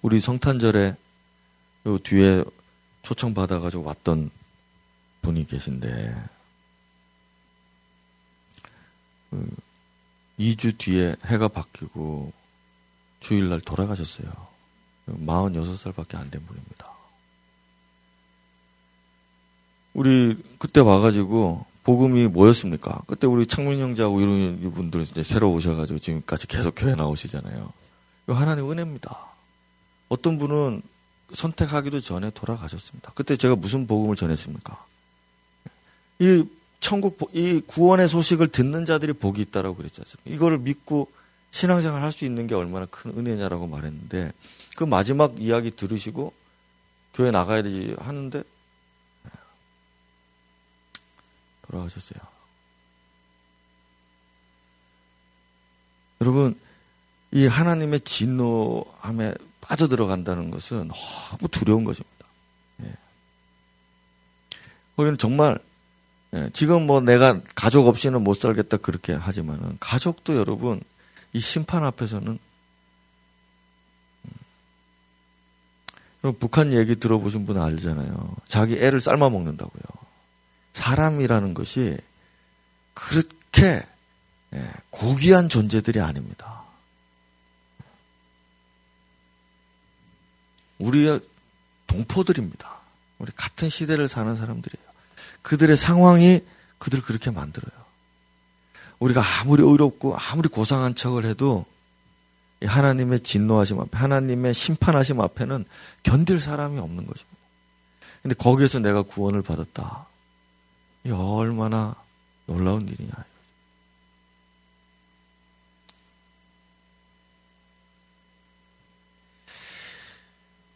[0.00, 0.96] 우리 성탄절에
[1.86, 2.44] 요 뒤에
[3.02, 4.30] 초청 받아가지고 왔던
[5.22, 6.28] 분이 계신데
[9.30, 9.56] 그
[10.38, 12.32] 2주 뒤에 해가 바뀌고
[13.20, 14.30] 주일날 돌아가셨어요.
[15.06, 16.90] 46살밖에 안 된 분입니다.
[19.94, 23.02] 우리 그때 와가지고 복음이 뭐였습니까?
[23.06, 27.72] 그때 우리 창문 형제하고 이런 분들 이제 새로 오셔가지고 지금까지 계속 교회 나오시잖아요.
[28.26, 29.18] 이거 하나님 은혜입니다.
[30.08, 30.82] 어떤 분은
[31.32, 33.12] 선택하기도 전에 돌아가셨습니다.
[33.14, 34.84] 그때 제가 무슨 복음을 전했습니까?
[36.20, 36.44] 이
[36.78, 40.30] 천국, 이 구원의 소식을 듣는 자들이 복이 있다라고 그랬지 않습니까?
[40.30, 41.08] 이거를 믿고
[41.50, 44.32] 신앙생활 할 수 있는 게 얼마나 큰 은혜냐라고 말했는데
[44.76, 46.32] 그 마지막 이야기 들으시고
[47.14, 48.42] 교회 나가야 되지 하는데
[51.72, 52.20] 돌아가셨어요.
[56.20, 56.58] 여러분,
[57.32, 62.26] 이 하나님의 진노함에 빠져들어간다는 것은 너무 두려운 것입니다.
[62.82, 62.92] 예.
[64.96, 65.58] 우리는 정말
[66.34, 70.80] 예, 지금 뭐 내가 가족 없이는 못 살겠다 그렇게 하지만은 가족도 여러분
[71.32, 72.38] 이 심판 앞에서는
[76.24, 78.36] 음, 북한 얘기 들어보신 분은 알잖아요.
[78.46, 80.01] 자기 애를 삶아 먹는다고요.
[80.72, 81.98] 사람이라는 것이
[82.94, 83.86] 그렇게
[84.54, 86.62] 예, 고귀한 존재들이 아닙니다.
[90.78, 91.20] 우리의
[91.86, 92.70] 동포들입니다.
[93.18, 94.92] 우리 같은 시대를 사는 사람들이에요.
[95.42, 96.40] 그들의 상황이
[96.78, 97.72] 그들 그렇게 만들어요.
[98.98, 101.64] 우리가 아무리 의롭고 아무리 고상한 척을 해도
[102.64, 105.64] 하나님의 진노하심 앞에, 하나님의 심판하심 앞에는
[106.02, 107.38] 견딜 사람이 없는 것입니다.
[108.22, 110.06] 근데 거기에서 내가 구원을 받았다.
[111.04, 111.94] 이 얼마나
[112.46, 113.12] 놀라운 일이냐.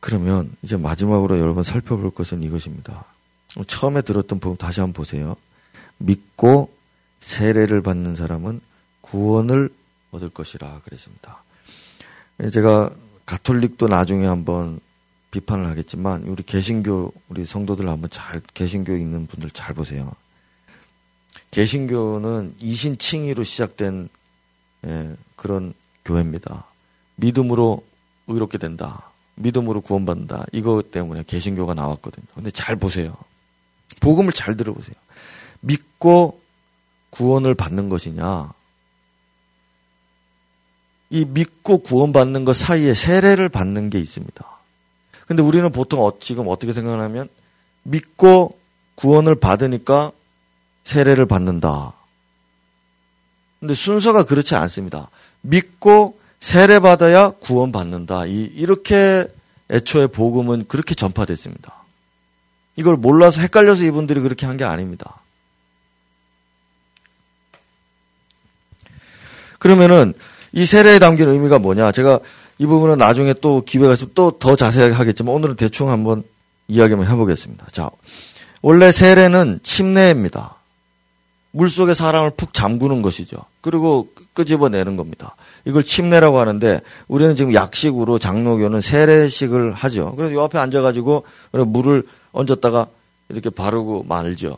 [0.01, 3.05] 그러면 이제 마지막으로 여러분 살펴볼 것은 이것입니다.
[3.67, 5.35] 처음에 들었던 부분 다시 한번 보세요.
[5.99, 6.73] 믿고
[7.21, 8.61] 세례를 받는 사람은
[9.01, 9.69] 구원을
[10.13, 11.43] 얻을 것이라 그랬습니다.
[12.53, 12.91] 제가
[13.25, 14.79] 가톨릭도 나중에 한번
[15.37, 20.13] 비판을 하겠지만 우리 개신교 우리 성도들 한번 잘 개신교 있는 분들 잘 보세요.
[21.51, 24.09] 개신교는 이신칭의로 시작된
[24.87, 25.75] 예, 그런
[26.05, 26.65] 교회입니다.
[27.17, 27.85] 믿음으로
[28.29, 29.11] 의롭게 된다.
[29.35, 30.47] 믿음으로 구원받는다.
[30.53, 32.27] 이것 때문에 개신교가 나왔거든요.
[32.35, 33.15] 근데 잘 보세요.
[34.01, 34.95] 복음을 잘 들어보세요.
[35.61, 36.41] 믿고
[37.11, 38.53] 구원을 받는 것이냐?
[41.11, 44.56] 이 믿고 구원받는 것 사이에 세례를 받는 게 있습니다.
[45.27, 47.29] 근데 우리는 보통 어, 지금 어떻게 생각하냐면
[47.83, 48.59] 믿고
[48.95, 50.13] 구원을 받으니까
[50.85, 51.93] 세례를 받는다.
[53.61, 55.11] 근데 순서가 그렇지 않습니다.
[55.41, 58.27] 믿고 세례 받아야 구원 받는다.
[58.27, 59.27] 이, 이렇게
[59.71, 61.75] 애초에 복음은 그렇게 전파됐습니다.
[62.77, 65.21] 이걸 몰라서 헷갈려서 이분들이 그렇게 한 게 아닙니다.
[69.59, 70.13] 그러면은
[70.53, 71.91] 이 세례에 담긴 의미가 뭐냐?
[71.93, 72.21] 제가
[72.59, 76.23] 이 부분은 나중에 또 기회가 있으면 또 더 자세하게 하겠지만 오늘은 대충 한번
[76.69, 77.67] 이야기만 해보겠습니다.
[77.73, 77.91] 자,
[78.63, 80.57] 원래 세례는 침례입니다.
[81.53, 83.39] 물 속에 사람을 푹 잠그는 것이죠.
[83.61, 85.37] 그리고 끄집어내는 겁니다.
[85.65, 90.15] 이걸 침례라고 하는데 우리는 지금 약식으로 장로교는 세례식을 하죠.
[90.17, 92.03] 그래서 요 앞에 앉아가지고 물을
[92.33, 92.89] 얹었다가
[93.31, 94.57] 이렇게 바르고 말죠.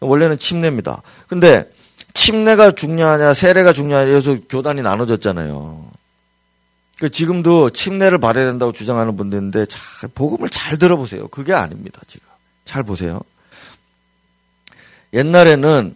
[0.00, 1.02] 원래는 침례입니다.
[1.28, 1.70] 근데
[2.14, 5.89] 침례가 중요하냐 세례가 중요하냐 해서 교단이 나눠졌잖아요.
[7.00, 11.28] 그 지금도 침례를 받아야 된다고 주장하는 분들인데 잘, 복음을 잘 들어보세요.
[11.28, 11.98] 그게 아닙니다.
[12.06, 12.26] 지금
[12.66, 13.18] 잘 보세요.
[15.14, 15.94] 옛날에는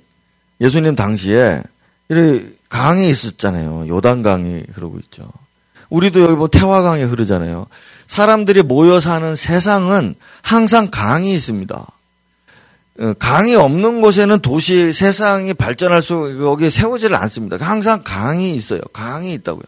[0.63, 1.63] 예수님 당시에
[2.09, 3.87] 이렇게 강이 있었잖아요.
[3.87, 5.31] 요단강이 그러고 있죠.
[5.91, 7.67] 우리도 여기 뭐 태화강이 흐르잖아요.
[8.07, 11.87] 사람들이 모여 사는 세상은 항상 강이 있습니다.
[13.01, 17.59] 어, 강이 없는 곳에는 도시 세상이 발전할 수 여기에 세우지를 않습니다.
[17.61, 18.81] 항상 강이 있어요.
[18.95, 19.65] 강이 있다고요.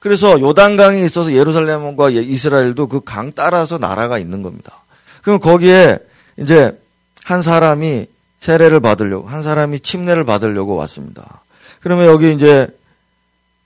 [0.00, 4.82] 그래서 요단강이 있어서 예루살렘과 이스라엘도 그 강 따라서 나라가 있는 겁니다.
[5.22, 5.98] 그럼 거기에
[6.38, 6.76] 이제
[7.24, 8.06] 한 사람이
[8.40, 11.42] 세례를 받으려고 한 사람이 침례를 받으려고 왔습니다.
[11.80, 12.66] 그러면 여기 이제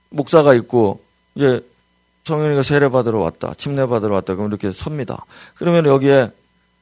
[0.09, 1.01] 목사가 있고
[1.35, 1.65] 이제
[2.25, 5.25] 성현이가 세례 받으러 왔다, 침례 받으러 왔다, 그럼 이렇게 섭니다.
[5.55, 6.31] 그러면 여기에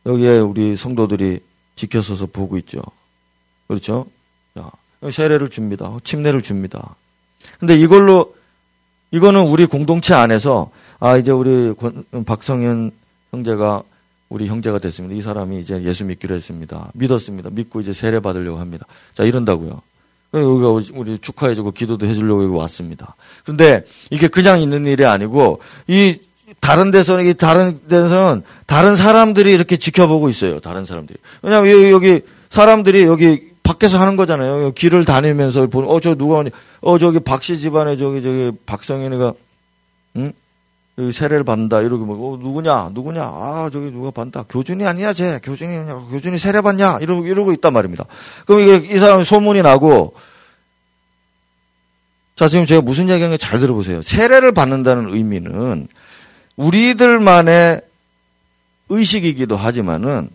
[0.06, 1.40] 여기에 우리 성도들이
[1.76, 2.82] 지켜서서 보고 있죠.
[3.68, 4.08] 그렇죠?
[4.58, 4.70] 자,
[5.12, 5.96] 세례를 줍니다.
[6.04, 6.96] 침례를 줍니다.
[7.60, 8.36] 근데 이걸로
[9.14, 11.74] 이거는 우리 공동체 안에서 아 이제 우리
[12.26, 12.92] 박성현
[13.32, 13.84] 형제가
[14.30, 15.16] 우리 형제가 됐습니다.
[15.16, 16.90] 이 사람이 이제 예수 믿기로 했습니다.
[16.96, 17.52] 믿었습니다.
[17.52, 18.88] 믿고 이제 세례 받으려고 합니다.
[19.14, 19.82] 자, 이런다고요.
[20.32, 23.16] 우리가 우리 축하해주고 기도도 해주려고 왔습니다.
[23.44, 26.18] 그런데 이게 그냥 있는 일이 아니고 이
[26.60, 30.60] 다른 데서는 이 다른 데서는 다른 사람들이 이렇게 지켜보고 있어요.
[30.60, 31.20] 다른 사람들이.
[31.44, 34.72] 왜냐하면 여기 사람들이 여기 밖에서 하는 거잖아요.
[34.74, 36.52] 길을 다니면서 보는 어 저 누가 오니?
[36.82, 39.34] 어 저기 박씨 집안에 저기 저기 박성현이가
[40.18, 40.34] 응?
[41.00, 41.82] 여기 세례를 받는다.
[41.82, 42.92] 이러고 뭐 어, 누구냐?
[42.94, 43.22] 누구냐?
[43.24, 44.44] 아 저기 누가 받는다.
[44.50, 45.40] 교준이 아니야 쟤.
[45.42, 47.00] 교준이 교준이 세례 받냐?
[47.02, 48.06] 이러고 이러고 있단 말입니다.
[48.46, 50.14] 그럼 이게 이 사람이 소문이 나고
[52.36, 54.02] 자 지금 제가 무슨 얘기하는지 잘 들어보세요.
[54.02, 55.88] 세례를 받는다는 의미는
[56.58, 57.82] 우리들만의
[58.90, 60.30] 의식이기도 하지만은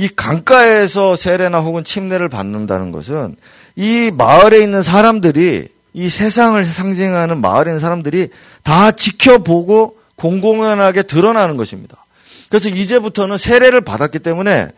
[0.00, 3.36] 이 강가에서 세례나 혹은 침례를 받는다는 것은
[3.76, 8.30] 이 마을에 있는 사람들이 이 세상을 상징하는 마을에 있는 사람들이
[8.62, 12.02] 다 지켜보고 공공연하게 드러나는 것입니다.
[12.48, 14.68] 그래서 이제부터는 세례를 받았기 때문에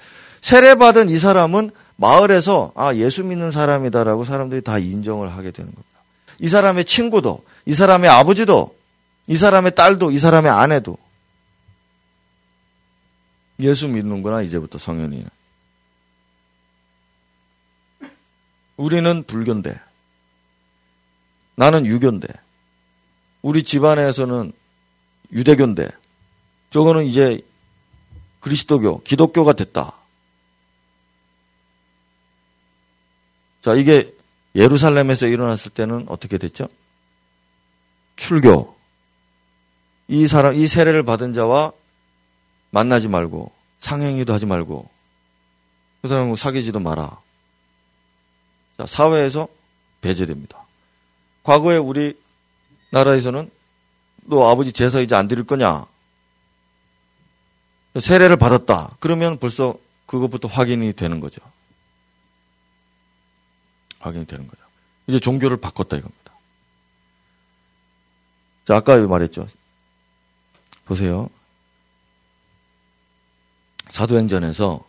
[0.40, 5.88] 세례받은 이 사람은 마을에서 아 예수 믿는 사람이다라고 사람들이 다 인정을 하게 되는 겁니다.
[6.40, 8.74] 이 사람의 친구도, 이 사람의 아버지도,
[9.28, 10.96] 이 사람의 딸도, 이 사람의 아내도
[13.60, 15.28] 예수 믿는구나 이제부터 성현이는.
[18.76, 19.78] 우리는 불교인데,
[21.54, 22.28] 나는 유교인데,
[23.42, 24.52] 우리 집안에서는
[25.32, 25.88] 유대교인데,
[26.70, 27.40] 저거는 이제
[28.40, 29.94] 그리스도교, 기독교가 됐다.
[33.60, 34.12] 자, 이게
[34.54, 36.68] 예루살렘에서 일어났을 때는 어떻게 됐죠?
[38.16, 38.76] 출교.
[40.08, 41.72] 이 사람, 이 세례를 받은 자와
[42.72, 44.90] 만나지 말고, 상행위도 하지 말고,
[46.02, 47.20] 그 사람과 사귀지도 마라.
[48.76, 49.46] 자, 사회에서
[50.00, 50.66] 배제됩니다.
[51.44, 52.18] 과거에 우리
[52.90, 53.50] 나라에서는
[54.24, 55.86] 너 아버지 제사 이제 안 드릴 거냐?
[58.00, 58.96] 세례를 받았다.
[59.00, 61.40] 그러면 벌써 그것부터 확인이 되는 거죠.
[64.00, 64.62] 확인이 되는 거죠.
[65.06, 66.32] 이제 종교를 바꿨다 이겁니다.
[68.64, 69.46] 자, 아까 말했죠.
[70.84, 71.28] 보세요.
[73.92, 74.80] 사도행전에서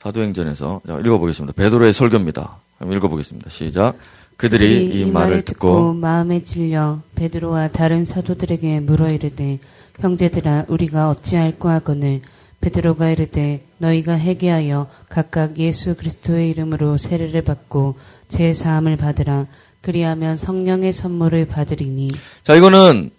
[0.00, 1.52] 사도행전에서 자, 읽어보겠습니다.
[1.54, 2.58] 베드로의 설교입니다.
[2.78, 3.50] 한번 읽어보겠습니다.
[3.50, 3.96] 시작.
[4.36, 9.58] 그들이 이, 이 말을 듣고 마음에 찔려 베드로와 다른 사도들에게 물어 이르되
[10.00, 12.22] 형제들아 우리가 어찌할꼬 하거늘
[12.60, 17.96] 베드로가 이르되 너희가 회개하여 각각 예수 그리스도의 이름으로 세례를 받고
[18.28, 19.46] 제 사함을 받으라
[19.80, 22.10] 그리하면 성령의 선물을 받으리니
[22.42, 23.10] 자 이거는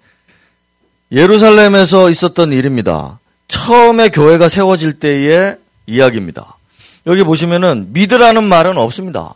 [1.11, 3.19] 예루살렘에서 있었던 일입니다.
[3.53, 6.57] 처음에 교회가 세워질 때의 이야기입니다.
[7.05, 9.35] 여기 보시면은 믿으라는 말은 없습니다.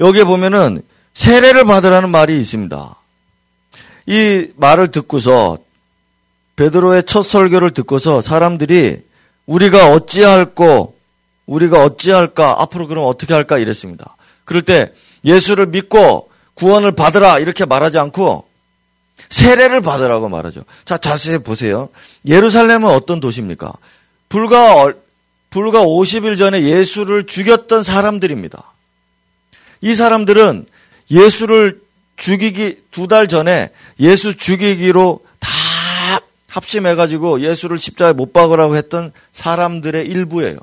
[0.00, 0.82] 여기 보면은
[1.14, 2.96] 세례를 받으라는 말이 있습니다.
[4.06, 5.58] 이 말을 듣고서
[6.56, 9.04] 베드로의 첫 설교를 듣고서 사람들이
[9.46, 10.96] 우리가 어찌할꼬
[11.46, 14.16] 우리가 어찌할까 앞으로 그럼 어떻게 할까 이랬습니다.
[14.44, 14.92] 그럴 때
[15.24, 18.44] 예수를 믿고 구원을 받으라 이렇게 말하지 않고
[19.30, 20.62] 세례를 받으라고 말하죠.
[20.84, 21.88] 자, 자세히 보세요.
[22.26, 23.72] 예루살렘은 어떤 도시입니까?
[24.28, 24.92] 불과
[25.50, 28.72] 불과 50일 전에 예수를 죽였던 사람들입니다.
[29.82, 30.66] 이 사람들은
[31.10, 31.82] 예수를
[32.16, 33.70] 죽이기 두 달 전에
[34.00, 35.48] 예수 죽이기로 다
[36.48, 40.58] 합심해가지고 예수를 십자가에 못 박으라고 했던 사람들의 일부예요.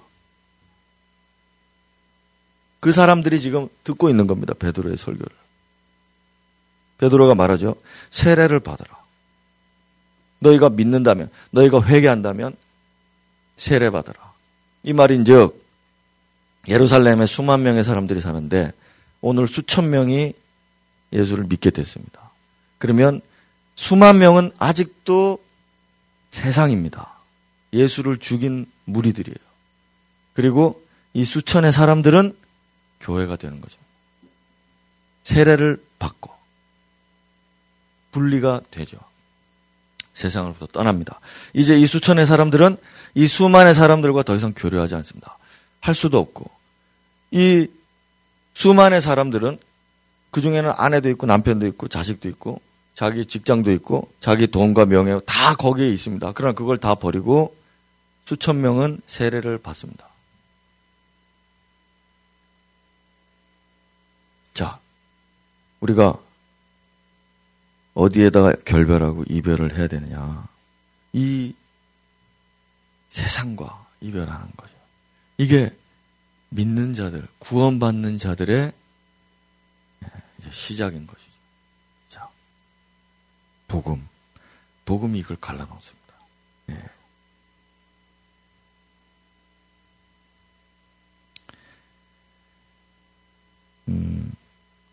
[2.79, 4.53] 그 사람들이 지금 듣고 있는 겁니다.
[4.57, 5.35] 베드로의 설교를.
[6.99, 7.75] 베드로가 말하죠.
[8.11, 8.99] 세례를 받아라.
[10.39, 12.55] 너희가 믿는다면, 너희가 회개한다면
[13.57, 14.33] 세례 받아라.
[14.83, 15.65] 이 말인즉
[16.67, 18.71] 예루살렘에 수만 명의 사람들이 사는데
[19.21, 20.33] 오늘 수천 명이
[21.11, 22.31] 예수를 믿게 됐습니다.
[22.77, 23.21] 그러면
[23.75, 25.39] 수만 명은 아직도
[26.31, 27.13] 세상입니다.
[27.73, 29.37] 예수를 죽인 무리들이에요.
[30.33, 30.81] 그리고
[31.13, 32.35] 이 수천의 사람들은
[33.01, 33.77] 교회가 되는 거죠.
[35.23, 36.38] 세례를 받고
[38.11, 38.97] 분리가 되죠.
[40.13, 41.19] 세상으로부터 떠납니다.
[41.53, 42.77] 이제 이 수천의 사람들은
[43.15, 45.37] 이 수만의 사람들과 더 이상 교류하지 않습니다.
[45.79, 46.49] 할 수도 없고
[47.31, 47.67] 이
[48.53, 49.57] 수만의 사람들은
[50.31, 52.61] 그 중에는 아내도 있고 남편도 있고 자식도 있고
[52.93, 56.33] 자기 직장도 있고 자기 돈과 명예 다 거기에 있습니다.
[56.33, 57.55] 그러나 그걸 다 버리고
[58.25, 60.09] 수천 명은 세례를 받습니다.
[64.53, 64.79] 자,
[65.79, 66.19] 우리가
[67.99, 70.47] 어디에다가 결별하고 이별을 해야 되느냐.
[71.11, 71.53] 이
[73.09, 74.73] 세상과 이별하는 거죠.
[75.37, 75.75] 이게
[76.49, 78.71] 믿는 자들, 구원받는 자들의
[80.49, 81.31] 시작인 것이죠.
[82.07, 82.29] 자,
[83.67, 84.07] 복음.
[84.85, 86.13] 복음이 이걸 갈라놓습니다.
[86.71, 86.83] 예.
[93.89, 94.33] 음,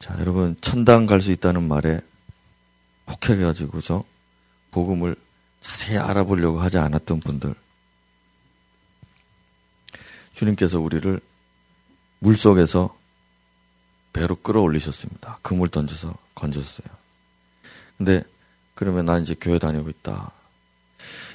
[0.00, 2.00] 자, 여러분, 천당 갈 수 있다는 말에
[3.08, 4.04] 혹해가지고서
[4.70, 5.16] 복음을
[5.60, 7.54] 자세히 알아보려고 하지 않았던 분들,
[10.34, 11.20] 주님께서 우리를
[12.18, 12.96] 물 속에서
[14.12, 15.38] 배로 끌어올리셨습니다.
[15.42, 16.86] 그물 던져서 건졌어요.
[17.96, 18.22] 근데
[18.74, 20.32] 그러면 난 이제 교회 다니고 있다.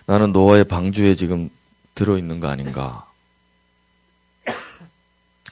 [0.06, 1.50] 나는 노아의 방주에 지금
[1.96, 3.08] 들어있는 거 아닌가.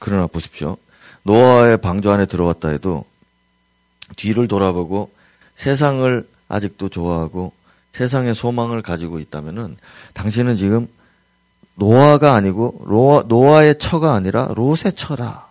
[0.00, 0.76] 그러나 보십시오.
[1.22, 3.04] 노아의 방주 안에 들어왔다 해도
[4.16, 5.12] 뒤를 돌아보고
[5.60, 7.52] 세상을 아직도 좋아하고
[7.92, 9.76] 세상의 소망을 가지고 있다면은
[10.14, 10.88] 당신은 지금
[11.74, 15.50] 노아가 아니고 노아, 노아의 처가 아니라 롯의 처라.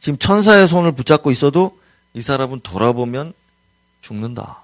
[0.00, 1.78] 지금 천사의 손을 붙잡고 있어도
[2.14, 3.32] 이 사람은 돌아보면
[4.00, 4.62] 죽는다.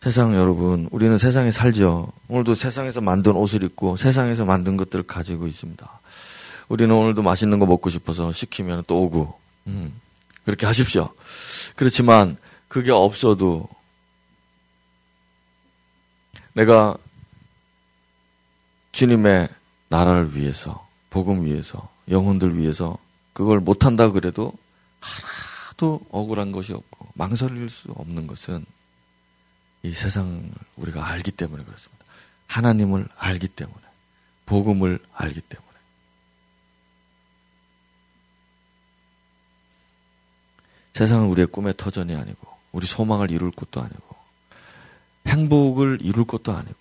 [0.00, 2.10] 세상 여러분, 우리는 세상에 살죠.
[2.28, 6.00] 오늘도 세상에서 만든 옷을 입고 세상에서 만든 것들을 가지고 있습니다.
[6.70, 10.00] 우리는 오늘도 맛있는 거 먹고 싶어서 시키면 또 오고, 음,
[10.44, 11.12] 그렇게 하십시오.
[11.74, 12.36] 그렇지만
[12.68, 13.68] 그게 없어도
[16.52, 16.96] 내가
[18.92, 19.48] 주님의
[19.88, 22.96] 나라를 위해서, 복음 위해서, 영혼들 위해서
[23.32, 24.52] 그걸 못한다 그래도
[25.00, 28.64] 하나도 억울한 것이 없고 망설일 수 없는 것은
[29.82, 32.04] 이 세상을 우리가 알기 때문에 그렇습니다.
[32.46, 33.82] 하나님을 알기 때문에,
[34.46, 35.69] 복음을 알기 때문에.
[40.94, 44.16] 세상은 우리의 꿈의 터전이 아니고, 우리 소망을 이룰 것도 아니고,
[45.26, 46.78] 행복을 이룰 것도 아니고,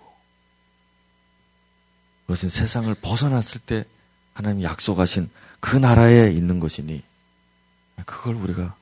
[2.28, 3.86] 그것은 세상을 벗어났을 때
[4.34, 5.30] 하나님이 약속하신
[5.60, 7.03] 그 나라에 있는 것이니,
[8.05, 8.76] 그걸 우리가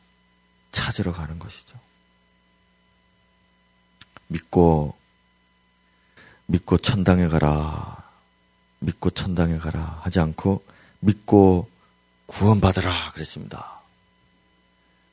[0.71, 1.80] 찾으러 가는 것이죠.
[4.28, 4.95] 믿고
[6.47, 7.97] 믿고 천당에 가라.
[8.80, 10.63] 믿고 천당에 가라 하지 않고
[10.99, 11.69] 믿고
[12.28, 13.76] 구원받으라 그랬습니다.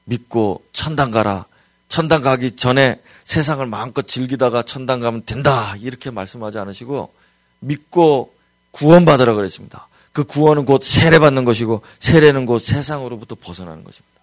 [0.04, 1.46] 믿고 천당 가라.
[1.88, 5.76] 천당 가기 전에 세상을 마음껏 즐기다가 천당 가면 된다.
[5.76, 7.14] 이렇게 말씀하지 않으시고
[7.60, 8.34] 믿고
[8.72, 9.88] 구원받으라 그랬습니다.
[10.12, 14.20] 그 구원은 곧 세례받는 것이고 세례는 곧 세상으로부터 벗어나는 것입니다.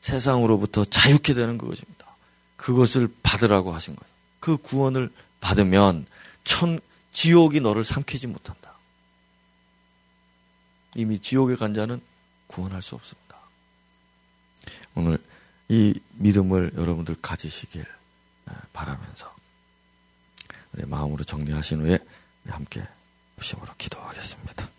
[0.00, 2.06] 세상으로부터 자유케 되는 그것입니다.
[2.56, 4.12] 그것을 받으라고 하신 거예요.
[4.40, 6.06] 그 구원을 받으면
[6.44, 6.80] 천,
[7.12, 8.74] 지옥이 너를 삼키지 못한다.
[10.94, 12.00] 이미 지옥에 간 자는
[12.46, 13.25] 구원할 수 없습니다.
[14.96, 15.18] 오늘
[15.68, 17.84] 이 믿음을 여러분들 가지시길
[18.72, 19.34] 바라면서
[20.72, 21.98] 마음으로 정리하신 후에
[22.48, 22.82] 함께
[23.40, 24.75] 심으로 기도하겠습니다.